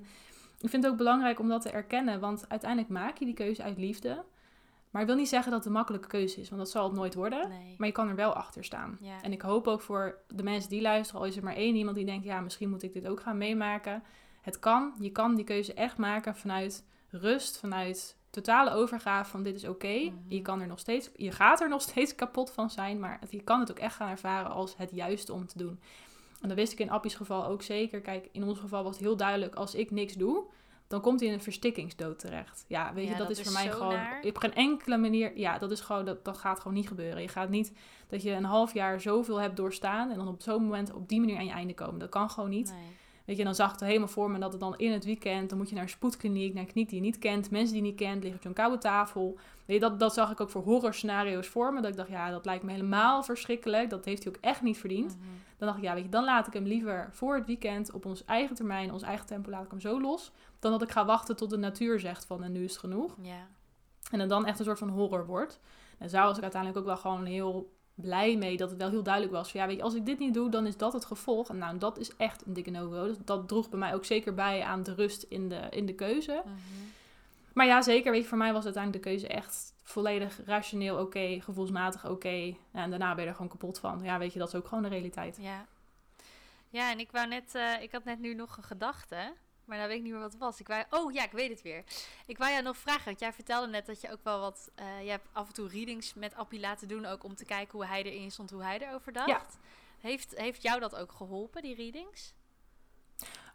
[0.59, 3.63] ik vind het ook belangrijk om dat te erkennen, want uiteindelijk maak je die keuze
[3.63, 4.23] uit liefde.
[4.97, 6.93] Maar ik wil niet zeggen dat het een makkelijke keuze is, want dat zal het
[6.93, 7.49] nooit worden.
[7.49, 7.75] Nee.
[7.77, 8.97] Maar je kan er wel achter staan.
[9.01, 9.21] Ja.
[9.21, 11.95] En ik hoop ook voor de mensen die luisteren, al is er maar één iemand
[11.95, 14.03] die denkt, ja, misschien moet ik dit ook gaan meemaken.
[14.41, 19.55] Het kan, je kan die keuze echt maken vanuit rust, vanuit totale overgave van dit
[19.55, 19.87] is oké.
[19.97, 20.13] Mhm.
[20.27, 23.31] Je kan er nog steeds, je gaat er nog steeds kapot van zijn, maar het-
[23.31, 25.79] je kan het ook echt gaan ervaren als het juiste om te doen.
[26.41, 28.01] En dat wist ik in Appie's geval ook zeker.
[28.01, 30.43] Kijk, in ons geval was het heel duidelijk, als ik niks doe,
[30.87, 32.65] dan komt hij in een verstikkingsdood terecht.
[32.67, 34.19] Ja, weet Ja, je, dat, dat is is voor mij gewoon naar.
[34.23, 35.37] op geen enkele manier.
[35.37, 37.21] Ja, dat is gewoon, dat, dat gaat gewoon niet gebeuren.
[37.21, 37.73] Je gaat niet
[38.07, 41.19] dat je een half jaar zoveel hebt doorstaan en dan op zo'n moment op die
[41.19, 41.99] manier aan je einde komen.
[41.99, 42.71] Dat kan gewoon niet.
[42.71, 42.95] Nee.
[43.27, 45.49] Weet je, dan zag ik het helemaal voor me dat het dan in het weekend,
[45.49, 47.83] dan moet je naar een spoedkliniek, naar een kliniek die je niet kent, mensen die
[47.83, 49.37] je niet kent, liggen op zo'n koude tafel.
[49.65, 51.81] Weet je, dat, dat zag ik ook voor horrorscenario's voor me.
[51.81, 53.89] Dat ik dacht, ja, dat lijkt me helemaal verschrikkelijk.
[53.89, 55.15] Dat heeft hij ook echt niet verdiend.
[55.17, 55.27] Mhm.
[55.57, 58.05] Dan dacht ik, ja, weet je, dan laat ik hem liever voor het weekend op
[58.05, 60.31] ons eigen termijn, ons eigen tempo, laat ik hem zo los.
[60.59, 63.17] Dan dat ik ga wachten tot de natuur zegt van, en nu is het genoeg.
[64.11, 65.59] En dan echt een soort van horror wordt.
[65.97, 69.03] En daar was ik uiteindelijk ook wel gewoon heel blij mee dat het wel heel
[69.03, 69.51] duidelijk was.
[69.51, 71.49] Van, ja, weet je, als ik dit niet doe, dan is dat het gevolg.
[71.49, 73.07] En nou, dat is echt een dikke no-go.
[73.07, 75.93] Dus dat droeg bij mij ook zeker bij aan de rust in de, in de
[75.93, 76.41] keuze.
[76.45, 76.55] Mhm.
[77.53, 78.11] Maar ja, zeker.
[78.11, 82.55] Weet je, voor mij was uiteindelijk de keuze echt volledig rationeel oké, gevoelsmatig oké.
[82.71, 83.99] En daarna ben je er gewoon kapot van.
[84.03, 85.37] Ja, weet je, dat is ook gewoon de realiteit.
[85.41, 85.65] Ja.
[86.69, 89.33] Ja, en ik wou net, eh, ik had net nu nog een gedachte,
[89.67, 90.59] maar dan weet ik niet meer wat het was.
[90.59, 91.83] Ik wou, oh ja, ik weet het weer.
[92.25, 95.03] Ik wou jou nog vragen, want jij vertelde net dat je ook wel wat, eh,
[95.03, 97.87] je hebt af en toe readings met Appie laten doen, ook om te kijken hoe
[97.87, 99.27] hij erin stond, hoe hij erover dacht.
[99.27, 99.45] Ja.
[99.99, 102.33] Heeft, heeft jou dat ook geholpen, die readings?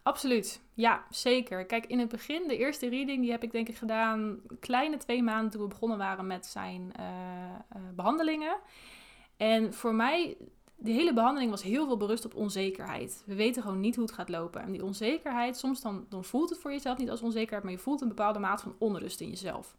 [0.03, 0.61] Absoluut.
[0.73, 1.65] Ja, zeker.
[1.65, 5.23] Kijk, in het begin, de eerste reading, die heb ik denk ik gedaan kleine twee
[5.23, 7.05] maanden toen we begonnen waren met zijn eh,
[7.49, 8.57] eh, behandelingen.
[9.37, 10.37] En voor mij,
[10.83, 13.23] die hele behandeling was heel veel berust op onzekerheid.
[13.25, 14.61] We weten gewoon niet hoe het gaat lopen.
[14.61, 17.79] En die onzekerheid, soms dan, dan voelt het voor jezelf niet als onzekerheid, maar je
[17.79, 19.75] voelt een bepaalde mate van onrust in jezelf.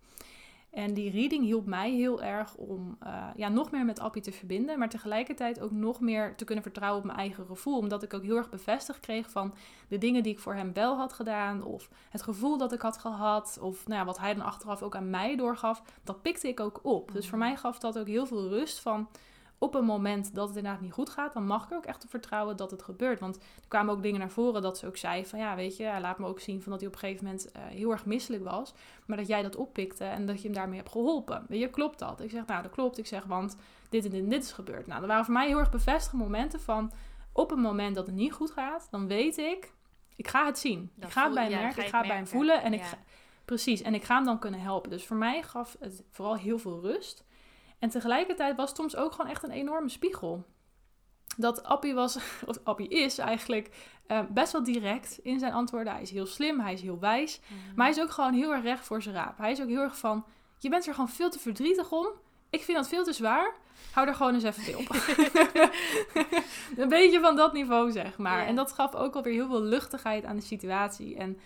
[0.71, 4.33] En die reading hielp mij heel erg om eh, ja, nog meer met Appie te
[4.33, 7.79] verbinden, maar tegelijkertijd ook nog meer te kunnen vertrouwen op mijn eigen gevoel.
[7.79, 9.55] Omdat ik ook heel erg bevestigd kreeg van
[9.89, 12.99] de dingen die ik voor hem wel had gedaan, of het gevoel dat ik had
[12.99, 16.61] gehad, of nou ja, wat hij dan achteraf ook aan mij doorgaf, dat pikte ik
[16.61, 17.13] ook op.
[17.13, 19.09] Dus voor mij gaf dat ook heel veel rust van
[19.59, 22.05] op een moment dat het inderdaad niet goed gaat, dan mag ik er ook echt
[22.05, 23.21] op vertrouwen dat het gebeurt.
[23.21, 25.85] Want er kwamen ook dingen naar voren dat ze ook zei van ja, weet je,
[25.85, 28.05] hij laat me ook zien van dat hij op een gegeven moment eh, heel erg
[28.05, 28.75] misselijk was,
[29.07, 31.45] maar dat jij dat oppikte en dat je hem daarmee hebt geholpen.
[31.49, 32.21] Weet je, klopt dat?
[32.21, 32.99] Ik zeg nou, dat klopt.
[32.99, 33.57] Ik zeg, want
[33.89, 34.87] dit en dit en dit is gebeurd.
[34.87, 36.93] Nou, dat waren voor mij heel erg bevestigde momenten van
[37.33, 39.73] op een moment dat het niet goed gaat, dan weet ik,
[40.17, 40.91] ik ga het zien.
[41.01, 42.83] Ik ga het bij hem ja, merken, ik ga het bij hem voelen en ik
[42.83, 42.99] ga,
[43.45, 44.91] precies, en ik ga hem dan kunnen helpen.
[44.91, 47.25] Dus voor mij gaf het vooral heel veel rust.
[47.85, 50.45] En tegelijkertijd was het soms ook gewoon echt een enorme spiegel.
[51.37, 52.17] Dat Appie was,
[52.47, 53.71] of Appie is eigenlijk
[54.07, 55.93] eh, best wel direct in zijn antwoorden.
[55.93, 57.41] Hij is heel slim, hij is heel wijs.
[57.75, 59.39] Maar hij is ook gewoon heel erg recht voor zijn raap.
[59.39, 60.25] Hij is ook heel erg van,
[60.59, 62.07] je bent er gewoon veel te verdrietig om.
[62.51, 63.55] Ik vind dat veel te zwaar.
[63.93, 64.89] Hou er gewoon eens even op.
[66.83, 68.47] een beetje van dat niveau, zeg maar.
[68.47, 71.17] En dat gaf ook alweer heel veel luchtigheid aan de situatie.
[71.17, 71.39] En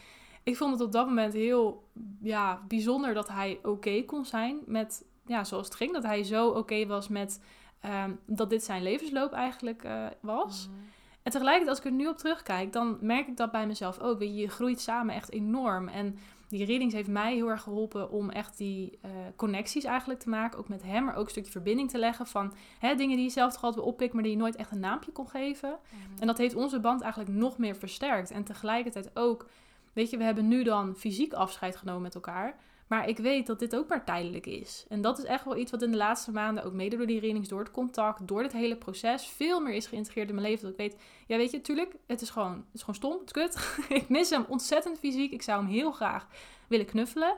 [0.42, 1.88] ik vond het op dat moment heel
[2.20, 5.92] ja, bijzonder dat hij oké kon zijn met ja, zoals het ging.
[5.92, 7.42] Dat hij zo oké was met
[7.80, 10.68] ehm, dat dit zijn levensloop eigenlijk eh, was.
[10.68, 10.78] Mhm.
[11.22, 14.18] En tegelijkertijd, als ik er nu op terugkijk, dan merk ik dat bij mezelf ook.
[14.18, 15.88] Weet je, groeit samen echt enorm.
[15.88, 16.18] En
[16.48, 20.58] die readings heeft mij heel erg geholpen om echt die eh, connecties eigenlijk te maken.
[20.58, 23.30] Ook met hem, maar ook een stukje verbinding te leggen van hè, dingen die je
[23.30, 25.78] zelf toch altijd oppikt, maar die je nooit echt een naampje kon geven.
[25.88, 26.20] Mhm.
[26.20, 28.30] En dat heeft onze band eigenlijk nog meer versterkt.
[28.30, 29.46] En tegelijkertijd ook,
[29.92, 32.56] weet je, we hebben nu dan fysiek afscheid genomen met elkaar.
[32.88, 34.84] Maar ik weet dat dit ook maar tijdelijk is.
[34.88, 37.20] En dat is echt wel iets wat in de laatste maanden, ook mede door die
[37.20, 40.62] readings, door het contact, door dit hele proces, veel meer is geïntegreerd in mijn leven.
[40.62, 43.24] Dat ik weet, ja weet je, tuurlijk, het is gewoon, het is gewoon stom, het
[43.24, 43.78] is kut.
[44.02, 45.32] ik mis hem ontzettend fysiek.
[45.32, 46.26] Ik zou hem heel graag
[46.68, 47.36] willen knuffelen.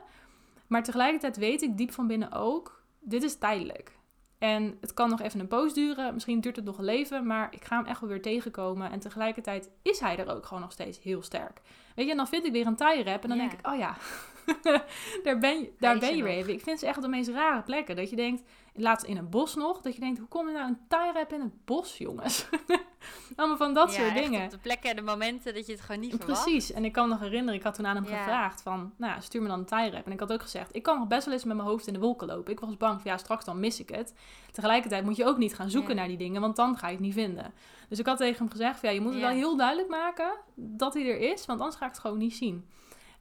[0.67, 3.99] Maar tegelijkertijd weet ik diep van binnen ook, dit is tijdelijk.
[4.41, 6.13] En het kan nog even een poos duren.
[6.13, 7.25] Misschien duurt het nog een leven.
[7.25, 8.91] Maar ik ga hem echt wel weer tegenkomen.
[8.91, 11.61] En tegelijkertijd is hij er ook gewoon nog steeds heel sterk.
[11.95, 13.23] Weet je, en dan vind ik weer een tie rap.
[13.23, 13.97] En dan denk ik, oh ja,
[15.23, 16.53] daar ben je, daar ben je weer even.
[16.53, 17.95] Ik vind ze echt de meest rare plekken.
[17.95, 20.67] Dat je denkt, laatst in een bos nog, dat je denkt, hoe kom je nou
[20.67, 22.45] een tie rap in het bos, jongens?
[23.35, 24.43] Allemaal van dat soort dingen.
[24.43, 26.43] op de plekken en de momenten dat je het gewoon niet verwacht.
[26.43, 26.71] Precies.
[26.71, 29.19] En ik kan me nog herinneren, ik had toen aan hem gevraagd van, nou ja,
[29.19, 30.05] stuur me dan een tie rap.
[30.05, 31.93] En ik had ook gezegd, ik kan nog best wel eens met mijn hoofd in
[31.93, 32.51] de wolken lopen.
[32.51, 34.13] Ik was bang van, ja, straks dan mis ik het.
[34.51, 37.03] Tegelijkertijd moet je ook niet gaan zoeken naar die dingen, want dan ga je het
[37.03, 37.53] niet vinden.
[37.89, 40.31] Dus ik had tegen hem gezegd, van, ja, je moet het wel heel duidelijk maken
[40.55, 42.65] dat hij er is, want anders ga ik het gewoon niet zien.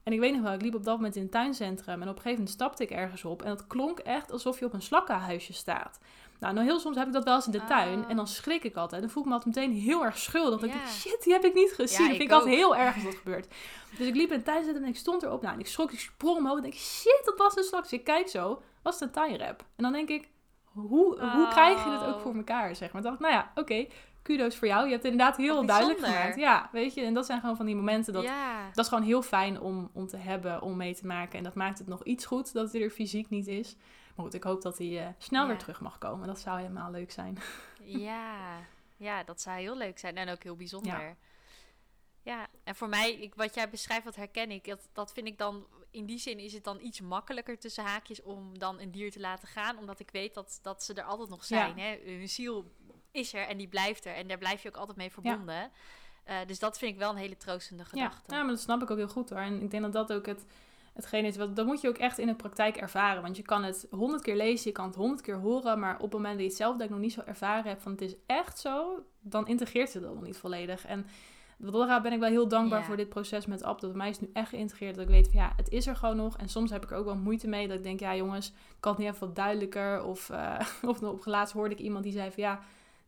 [0.02, 2.16] En ik weet nog wel, ik liep op dat moment in het tuincentrum en op
[2.16, 4.82] een gegeven moment stapte ik ergens op en het klonk echt alsof je op een
[4.82, 5.98] slakkenhuisje staat.
[6.40, 8.30] Nou, nou heel soms heb ik dat wel eens in de tuin en dan ah.
[8.30, 9.00] schrik ik altijd.
[9.02, 10.60] Dan voel ik me altijd meteen heel erg schuldig.
[10.60, 12.04] Dan denk ik, shit, die heb ik niet gezien.
[12.04, 13.54] Ja, vind ik altijd heel erg als dat gebeurt.
[13.98, 15.42] Dus ik liep in het tuincentrum en ik stond erop.
[15.42, 17.82] Nou, en ik schrok, ik sprong omhoog en denk shit, dat was een slak.
[17.82, 19.64] Dus ik kijk zo, was het een tie rap?
[19.76, 20.28] En dan denk ik,
[20.64, 23.02] hoe, hoe krijg je het ook voor elkaar, zeg maar.
[23.02, 23.86] Dan dacht ik, nou ja, oké,
[24.30, 24.84] kudos voor jou.
[24.84, 26.36] Je hebt het inderdaad heel duidelijk gemaakt.
[26.36, 28.24] Ja, weet je, en dat zijn gewoon van die momenten dat
[28.74, 31.38] dat is gewoon heel fijn om, om te hebben, om mee te maken.
[31.38, 33.76] En dat maakt het nog iets goed dat hij er fysiek niet is.
[34.14, 36.26] Maar goed, ik hoop dat hij uh, snel weer terug mag komen.
[36.26, 37.38] Dat zou helemaal leuk zijn.
[37.84, 38.58] ja,
[38.96, 41.00] ja, dat zou heel leuk zijn en ook heel bijzonder.
[41.00, 41.16] Ja,
[42.22, 42.46] ja.
[42.64, 44.64] en voor mij, ik, wat jij beschrijft, dat herken ik.
[44.64, 48.22] Dat, dat vind ik dan in die zin is het dan iets makkelijker tussen haakjes
[48.22, 49.78] om dan een dier te laten gaan.
[49.78, 51.78] Omdat ik weet dat, dat ze er altijd nog zijn.
[51.78, 51.98] Hè?
[52.04, 52.72] Hun ziel
[53.12, 54.14] is er en die blijft er.
[54.14, 55.70] En daar blijf je ook altijd mee verbonden.
[56.24, 58.30] Eh, dus dat vind ik wel een hele troostende gedachte.
[58.30, 58.36] Ja.
[58.36, 59.38] ja, maar dat snap ik ook heel goed hoor.
[59.38, 60.44] En ik denk dat dat ook het,
[60.92, 63.22] hetgeen is, wat, dat moet je ook echt in de praktijk ervaren.
[63.22, 66.02] Want je kan het honderd keer lezen, je kan het honderd keer horen, maar op
[66.02, 68.14] het moment dat je het zelf denk nog niet zo ervaren hebt van het is
[68.26, 70.86] echt zo, dan integreert het dat nog niet volledig.
[70.86, 71.06] En
[71.60, 73.80] daar ben ik wel heel dankbaar voor dit proces met Ab.
[73.80, 74.94] Dat bij mij is nu echt geïntegreerd.
[74.94, 76.36] Dat ik weet van ja, het is er gewoon nog.
[76.36, 77.68] En soms heb ik er ook wel moeite mee.
[77.68, 80.02] Dat ik denk, ja jongens, kan het niet even wat duidelijker.
[80.02, 82.60] Of, uh, of op laatst hoorde ik iemand die zei van ja,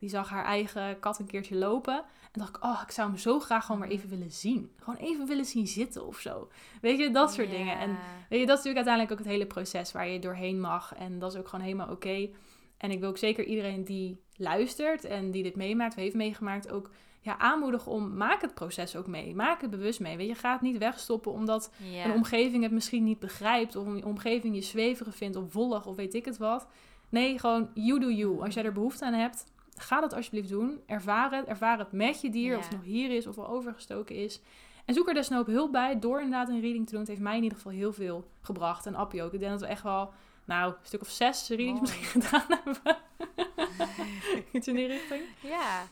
[0.02, 1.94] die zag haar eigen kat een keertje lopen.
[2.32, 4.70] En dacht ik, oh, ik zou hem zo graag gewoon maar even willen zien.
[4.78, 6.48] Gewoon even willen zien zitten of zo.
[6.80, 7.78] Weet je, dat soort dingen.
[7.78, 7.98] En
[8.28, 10.94] weet je, dat is natuurlijk uiteindelijk ook het hele proces waar je doorheen mag.
[10.94, 12.28] En dat is ook gewoon helemaal oké.
[12.76, 16.70] En ik wil ook zeker iedereen die luistert en die dit meemaakt, of heeft meegemaakt,
[16.70, 16.90] ook
[17.20, 19.34] ja, aanmoedigen om maak het proces ook mee.
[19.34, 20.16] Maak het bewust mee.
[20.16, 21.70] Weet je, gaat niet wegstoppen omdat
[22.04, 23.76] een omgeving het misschien niet begrijpt.
[23.76, 26.66] Of een omgeving je zweverig vindt of wollig of weet ik het wat.
[27.08, 28.40] Nee, gewoon you do you.
[28.44, 30.82] Als jij er behoefte aan hebt, ga dat alsjeblieft doen.
[30.86, 31.46] Ervaar het.
[31.46, 32.58] Ervaar het met je dier.
[32.58, 34.40] Of het nog hier is of al overgestoken is.
[34.84, 37.00] En zoek er desnoods hulp bij door inderdaad een reading te doen.
[37.00, 38.86] Het heeft mij in ieder geval heel veel gebracht.
[38.86, 39.32] En Appie ook.
[39.32, 40.12] Ik denk dat we echt wel,
[40.44, 42.96] nou, een stuk of zes readings misschien gedaan hebben.
[44.52, 45.22] Iets in die richting.
[45.40, 45.88] Ja.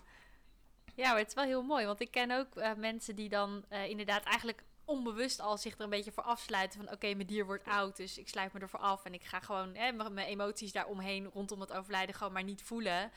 [0.94, 1.86] Ja, maar het is wel heel mooi.
[1.86, 5.80] Want ik ken ook uh, mensen die dan uh, inderdaad eigenlijk onbewust al zich er
[5.80, 6.84] een beetje voor afsluiten.
[6.84, 9.04] Van oké, mijn dier wordt oud, dus ik sluit me ervoor af.
[9.04, 9.72] En ik ga gewoon
[10.12, 13.10] mijn emoties daaromheen rondom het overlijden gewoon maar niet voelen.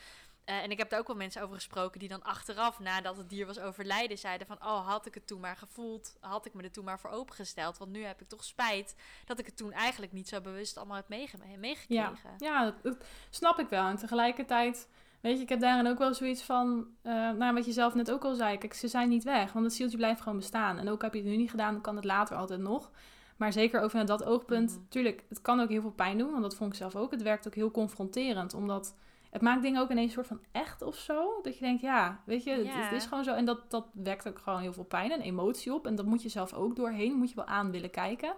[0.46, 3.30] Uh, en ik heb daar ook wel mensen over gesproken die dan achteraf, nadat het
[3.30, 6.64] dier was overlijden, zeiden van, oh, had ik het toen maar gevoeld, had ik me
[6.64, 7.78] er toen maar voor opengesteld.
[7.78, 10.96] Want nu heb ik toch spijt dat ik het toen eigenlijk niet zo bewust allemaal
[10.96, 11.86] heb meegekregen.
[11.88, 12.98] Ja, ja dat,
[13.30, 13.88] snap ik wel.
[13.88, 14.90] En tegelijkertijd,
[15.22, 18.12] weet je, ik heb daarin ook wel zoiets van, uh, nou, wat je zelf net
[18.12, 20.78] ook al zei, kijk, ze zijn niet weg, want het zieltje blijft gewoon bestaan.
[20.78, 22.92] En ook heb je het nu niet gedaan, dan kan het later altijd nog.
[23.38, 26.42] Maar zeker over dat oogpunt, mm tuurlijk, het kan ook heel veel pijn doen, want
[26.42, 27.12] dat vond ik zelf ook.
[27.12, 28.96] Het werkt ook heel confronterend, omdat
[29.34, 31.40] het maakt dingen ook ineens een soort van echt of zo.
[31.42, 33.34] Dat je denkt, ja, weet je, het, is gewoon zo.
[33.34, 35.88] En dat, dat wekt ook gewoon heel veel pijn en emotie op.
[35.88, 38.34] En dat moet je zelf ook doorheen, moet je wel aan willen kijken.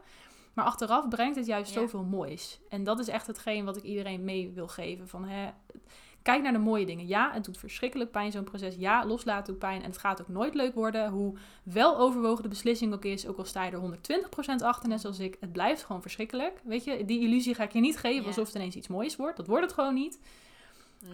[0.54, 2.60] Maar achteraf brengt het juist zoveel moois.
[2.70, 5.08] En dat is echt hetgeen wat ik iedereen mee wil geven.
[5.08, 5.50] Van, hè,
[6.22, 7.08] kijk naar de mooie dingen.
[7.08, 8.76] Ja, het doet verschrikkelijk pijn, zo'n proces.
[8.78, 9.82] Ja, loslaten doet pijn.
[9.82, 11.10] En het gaat ook nooit leuk worden.
[11.10, 13.28] Hoe wel overwogen de beslissing ook is.
[13.28, 13.98] Ook al sta je er
[14.62, 15.38] 120% achter, net zoals ik.
[15.40, 16.62] Het blijft gewoon verschrikkelijk.
[16.64, 19.38] Weet je, die illusie ga ik je niet geven alsof het ineens iets moois wordt.
[19.38, 20.20] Dat wordt het gewoon niet.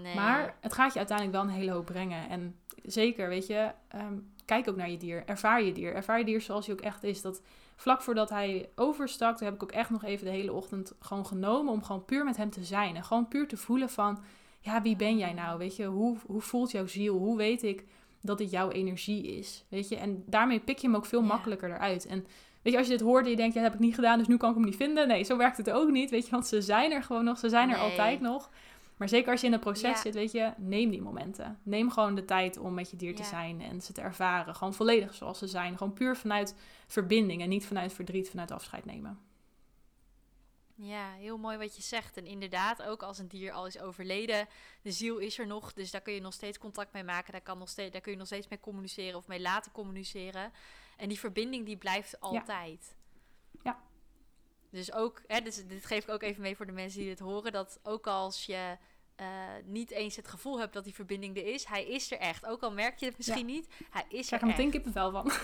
[0.02, 0.16] Nee.
[0.16, 2.30] Maar het gaat je uiteindelijk wel een hele hoop brengen.
[2.30, 4.14] En zeker, weet je, ehm,
[4.46, 5.24] kijk ook naar je dier.
[5.26, 5.96] Ervaar je dier.
[5.96, 7.22] Ervaar je dier zoals hij ook echt is.
[7.22, 7.42] Dat
[7.76, 11.74] vlak voordat hij overstak, heb ik ook echt nog even de hele ochtend gewoon genomen
[11.74, 12.96] om gewoon puur met hem te zijn.
[12.96, 14.24] En gewoon puur te voelen van,
[14.60, 15.58] ja, wie ben jij nou?
[15.58, 17.18] Weet je, hoe, hoe voelt jouw ziel?
[17.18, 17.86] Hoe weet ik
[18.22, 19.66] dat dit jouw energie is?
[19.70, 22.06] Weet je, en daarmee pik je hem ook veel makkelijker eruit.
[22.06, 22.26] En
[22.62, 24.18] weet je, als je dit hoort en je denkt, ja, dat heb ik niet gedaan,
[24.18, 25.08] dus nu kan ik hem niet vinden.
[25.08, 27.38] Nee, zo werkt het ook niet, weet je, want ze zijn er gewoon nog.
[27.38, 28.50] Ze zijn er altijd nog.
[29.02, 31.60] Maar zeker als je in het proces zit, weet je, neem die momenten.
[31.64, 34.56] Neem gewoon de tijd om met je dier te zijn en ze te ervaren.
[34.56, 35.78] Gewoon volledig zoals ze zijn.
[35.78, 36.56] Gewoon puur vanuit
[36.88, 39.20] verbinding en niet vanuit verdriet, vanuit afscheid nemen.
[40.76, 42.18] Ja, heel mooi wat je zegt.
[42.18, 44.47] En inderdaad, ook als een dier al is overleden,
[44.82, 45.74] de ziel is er nog.
[45.74, 47.32] Dus daar kun je nog steeds contact mee maken.
[47.32, 50.52] Daar, kan nog steeds, daar kun je nog steeds mee communiceren of mee laten communiceren.
[50.97, 52.95] En die verbinding die blijft altijd.
[53.64, 53.82] Ja.
[54.70, 57.20] Dus ook, hè, dus dit geef ik ook even mee voor de mensen die dit
[57.20, 57.52] horen.
[57.52, 58.78] Dat ook als je
[59.22, 59.28] eh,
[59.66, 62.46] niet eens het gevoel hebt dat die verbinding er is, hij is er echt.
[62.46, 64.74] Ook al merk je het misschien niet, hij is Ik krijg er er meteen echt.
[64.76, 65.32] kippenvel van.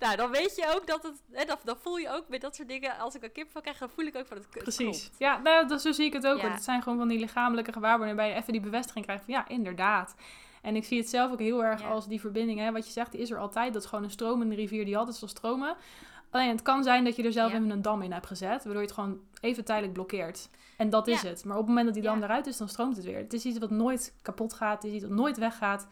[0.00, 1.22] nou, dan weet je ook dat het.
[1.32, 2.98] Hè, dan, dan voel je ook met dat soort dingen.
[2.98, 5.10] Als ik een kip van krijg, dan voel ik ook van het, Precies.
[5.18, 6.40] Ja, nou, dat, zo zie ik het ook.
[6.40, 6.50] Ja.
[6.50, 9.48] Het zijn gewoon van die lichamelijke gewaarwordingen waarbij je even die bevestiging krijgt van ja,
[9.48, 10.14] inderdaad.
[10.62, 11.88] En ik zie het zelf ook heel erg Ja.
[11.88, 13.72] als die verbinding, hè, wat je zegt, die is er altijd.
[13.72, 15.76] Dat is gewoon een stromende rivier die altijd zal stromen.
[16.30, 17.56] Alleen het kan zijn dat je er zelf Ja.
[17.56, 20.48] even een dam in hebt gezet, waardoor je het gewoon even tijdelijk blokkeert.
[20.76, 21.28] En dat is Ja.
[21.28, 21.44] het.
[21.44, 23.16] Maar op het moment dat die dam eruit is, dan stroomt het weer.
[23.18, 25.86] Het is iets wat nooit kapot gaat, het is iets wat nooit weggaat.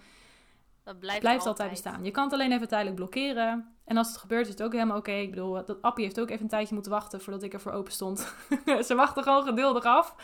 [0.85, 2.05] Dat blijft, Het blijft altijd bestaan.
[2.05, 3.73] Je kan het alleen even tijdelijk blokkeren.
[3.85, 5.13] En als het gebeurt, is het ook helemaal oké.
[5.13, 7.93] Ik bedoel, dat appie heeft ook even een tijdje moeten wachten voordat ik ervoor open
[7.93, 8.35] stond.
[8.87, 10.15] Ze wachten gewoon geduldig af.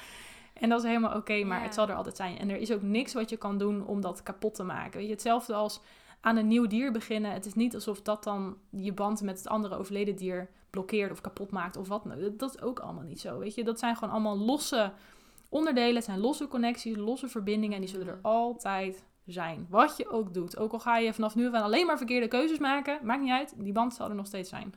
[0.55, 1.65] En dat is helemaal oké, maar Ja.
[1.65, 2.39] het zal er altijd zijn.
[2.39, 4.97] En er is ook niks wat je kan doen om dat kapot te maken.
[4.99, 5.81] Weet je, hetzelfde als
[6.25, 7.33] aan een nieuw dier beginnen.
[7.33, 11.21] Het is niet alsof dat dan je band met het andere overleden dier blokkeert of
[11.21, 12.05] kapot maakt of wat.
[12.33, 13.39] Dat, is ook allemaal niet zo.
[13.39, 14.93] Weet je, dat zijn gewoon allemaal losse
[15.49, 15.95] onderdelen.
[15.95, 17.75] Het zijn losse connecties, losse verbindingen.
[17.75, 19.67] En die zullen er altijd zijn.
[19.71, 20.59] Wat je ook doet.
[20.59, 22.99] Ook al ga je vanaf nu aan alleen maar verkeerde keuzes maken.
[23.03, 23.55] Maakt niet uit.
[23.57, 24.75] Die band zal er nog steeds zijn.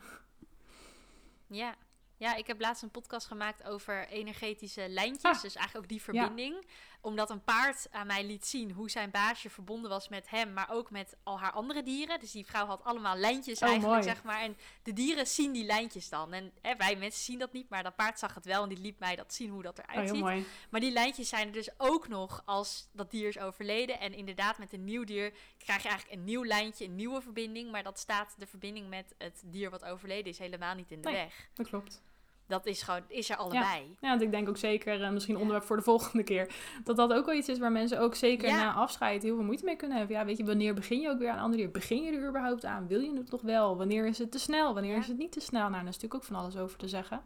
[1.47, 1.75] Ja.
[2.17, 5.23] Ja, ik heb laatst een podcast gemaakt over energetische lijntjes.
[5.35, 5.41] Ah.
[5.41, 6.65] Dus eigenlijk ook die verbinding.
[7.01, 10.69] Omdat een paard aan mij liet zien hoe zijn baasje verbonden was met hem, maar
[10.71, 12.19] ook met al haar andere dieren.
[12.19, 14.07] Dus die vrouw had allemaal lijntjes Oh, eigenlijk, mooi.
[14.07, 14.41] zeg maar.
[14.41, 16.33] En de dieren zien die lijntjes dan.
[16.33, 18.63] En hè, wij mensen zien dat niet, maar dat paard zag het wel.
[18.63, 20.47] En die liet mij dat zien hoe dat Oh, eruit heel ziet.
[20.69, 23.99] Maar die lijntjes zijn er dus ook nog als dat dier is overleden.
[23.99, 25.33] En inderdaad, met een nieuw dier
[25.67, 27.71] krijg je eigenlijk een nieuw lijntje, een nieuwe verbinding.
[27.71, 31.09] Maar dat staat de verbinding met het dier wat overleden is helemaal niet in de
[31.09, 31.17] Nee.
[31.17, 31.49] weg.
[31.53, 32.01] Dat klopt.
[32.47, 33.97] Dat is gewoon, is er allebei.
[34.01, 35.39] Ja, want ik denk ook zeker, eh, misschien Ja.
[35.39, 38.47] onderwerp voor de volgende keer, dat dat ook wel iets is waar mensen ook zeker
[38.47, 38.57] Ja.
[38.57, 40.15] na afscheid heel veel moeite mee kunnen hebben.
[40.15, 41.71] Ja, weet je, wanneer begin je ook weer aan een ander dier?
[41.71, 42.87] Begin je er überhaupt aan?
[42.87, 43.77] Wil je het nog wel?
[43.77, 44.73] Wanneer is het te snel?
[44.73, 45.61] Wanneer is het niet te snel?
[45.61, 47.21] Nou, daar is natuurlijk ook van alles over te zeggen.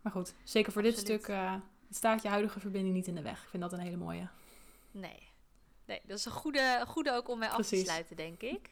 [0.00, 1.54] Maar goed, zeker voor dit stuk eh,
[1.90, 3.42] staat je huidige verbinding niet in de weg.
[3.42, 4.28] Ik vind dat een hele mooie.
[4.90, 5.18] Nee.
[5.86, 8.70] Nee, dat is een goede, een goede ook om mee af te sluiten, denk ik.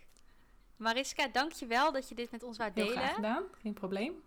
[0.76, 2.98] Mariska, dankjewel dat je dit met ons wou Heel delen.
[2.98, 4.22] graag gedaan, geen probleem.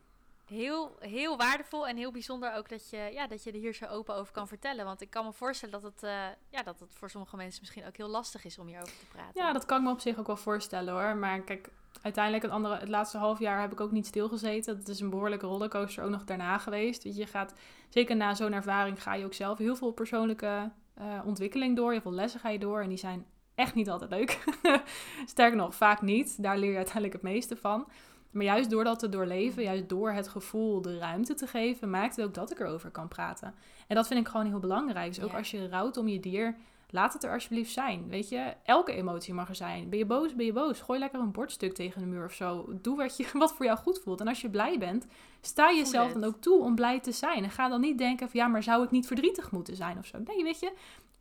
[0.46, 3.86] Heel, heel waardevol en heel bijzonder ook dat je, ja, dat je er hier zo
[3.86, 4.86] open over kan vertellen.
[4.86, 7.86] Want ik kan me voorstellen dat het, eh, ja, dat het voor sommige mensen misschien
[7.86, 9.42] ook heel lastig is om hierover te praten.
[9.42, 11.16] Ja, dat kan ik me op zich ook wel voorstellen hoor.
[11.16, 11.70] Maar kijk,
[12.02, 14.78] uiteindelijk het, andere, het laatste half jaar heb ik ook niet stilgezeten.
[14.78, 17.04] Het is een behoorlijke rollercoaster ook nog daarna geweest.
[17.04, 17.54] Weet je, je gaat,
[17.90, 21.92] zeker na zo'n ervaring ga je ook zelf heel veel persoonlijke eh, ontwikkeling door.
[21.92, 23.26] Heel veel lessen ga je door en die zijn
[23.56, 24.44] echt niet altijd leuk.
[25.26, 26.44] Sterker nog, vaak niet.
[26.44, 27.88] Daar leer je uiteindelijk het meeste van.
[28.32, 32.16] Maar juist door dat te doorleven, juist door het gevoel de ruimte te geven, maakt
[32.16, 33.54] het ook dat ik erover kan praten.
[33.88, 35.14] En dat vind ik gewoon heel belangrijk.
[35.16, 35.38] Dus ook Ja.
[35.38, 36.56] als je rouwt om je dier,
[36.90, 38.08] laat het er alsjeblieft zijn.
[38.10, 39.90] Weet je, elke emotie mag er zijn.
[39.90, 40.82] Ben je boos, ben je boos.
[40.82, 42.66] Gooi lekker een bordstuk tegen de muur of zo.
[42.82, 44.20] Doe wat, je, wat voor jou goed voelt.
[44.22, 45.08] En als je blij bent,
[45.42, 47.44] sta jezelf dan ook toe om blij te zijn.
[47.44, 50.06] En ga dan niet denken van ja, maar zou ik niet verdrietig moeten zijn of
[50.06, 50.18] zo.
[50.26, 50.72] Nee, weet je,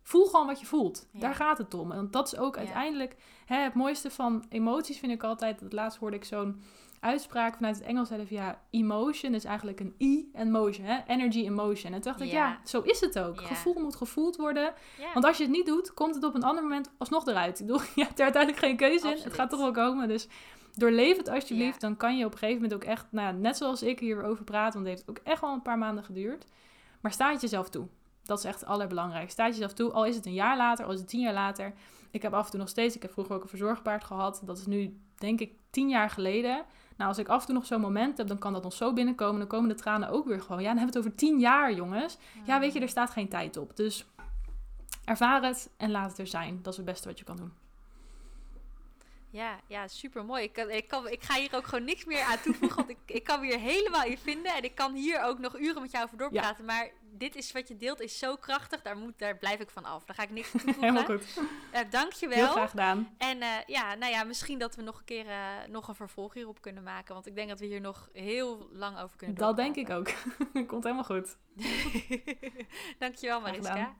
[0.03, 1.07] voel gewoon wat je voelt.
[1.11, 1.19] Ja.
[1.19, 1.91] Daar gaat het om.
[1.91, 2.61] En dat is ook Ja.
[2.61, 3.15] uiteindelijk
[3.45, 5.59] hè, het mooiste van emoties vind ik altijd.
[5.59, 6.61] Het laatst hoorde ik zo'n
[7.07, 8.07] uitspraak vanuit het Engels.
[8.07, 10.85] Zeiden van ja, emotion is eigenlijk een I en motion.
[10.85, 10.97] Hè?
[11.07, 11.93] Energy in motion.
[11.93, 12.47] En toen dacht ik Ja.
[12.47, 13.39] ja, zo is het ook.
[13.39, 13.47] Ja.
[13.47, 14.73] Gevoel moet gevoeld worden.
[14.99, 15.13] Ja.
[15.13, 17.59] Want als je het niet doet, komt het op een ander moment alsnog eruit.
[17.59, 19.23] Ik bedoel, je hebt er uiteindelijk geen keuze in.
[19.23, 20.07] Het gaat toch wel komen.
[20.07, 20.27] Dus
[20.75, 21.81] doorleef het alsjeblieft.
[21.81, 24.73] Dan kan je op een gegeven moment ook echt, nou, net zoals ik hierover praat,
[24.73, 26.45] want het heeft ook echt wel een paar maanden geduurd.
[27.01, 27.87] Maar sta het jezelf toe.
[28.23, 29.31] Dat is echt het allerbelangrijkste.
[29.31, 31.33] Sta het jezelf toe, al is het een jaar later, al is het tien jaar
[31.33, 31.73] later.
[32.11, 34.41] Ik heb af en toe nog steeds, ik heb vroeger ook een verzorgpaard gehad.
[34.45, 36.65] Dat is nu, denk ik, tien jaar geleden.
[36.97, 38.93] Nou, als ik af en toe nog zo'n moment heb, dan kan dat nog zo
[38.93, 39.39] binnenkomen.
[39.39, 40.61] Dan komen de tranen ook weer gewoon.
[40.61, 42.17] Ja, dan hebben we het over tien jaar, jongens.
[42.45, 43.75] Ja, weet je, er staat geen tijd op.
[43.75, 44.05] Dus
[45.05, 46.59] ervaar het en laat het er zijn.
[46.61, 47.51] Dat is het beste wat je kan doen.
[49.37, 50.43] Ja, ja super mooi.
[50.43, 52.77] Ik, kan, ik, kan, ik ga hier ook gewoon niks meer aan toevoegen.
[52.77, 54.53] want ik, ik kan me hier helemaal in vinden.
[54.55, 56.65] En ik kan hier ook nog uren met jou over doorpraten.
[56.65, 58.81] Maar dit is wat je deelt, is zo krachtig.
[58.81, 60.03] Daar, moet, daar blijf ik van af.
[60.03, 60.81] Daar ga ik niks toevoegen.
[60.81, 61.39] Helemaal goed.
[61.71, 62.37] Eh, dankjewel.
[62.37, 63.15] Heel graag gedaan.
[63.17, 66.33] En eh, ja, nou ja, misschien dat we nog een keer eh, nog een vervolg
[66.33, 67.13] hierop kunnen maken.
[67.13, 70.09] Want ik denk dat we hier nog heel lang over kunnen Dat denk ik ook.
[70.67, 71.37] Komt helemaal goed.
[72.99, 73.95] Dankjewel Mariska.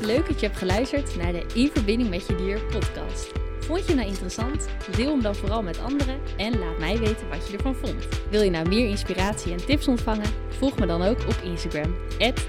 [0.00, 3.32] Leuk dat je hebt geluisterd naar de In Verbinding met Je Dier podcast.
[3.60, 4.68] Vond je nou interessant?
[4.96, 8.08] Deel hem dan vooral met anderen en laat mij weten wat je ervan vond.
[8.30, 10.30] Wil je nou meer inspiratie en tips ontvangen?
[10.48, 11.96] Volg me dan ook op Instagram,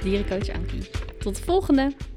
[0.02, 0.90] dierencoachankie.
[1.20, 2.17] Tot de volgende!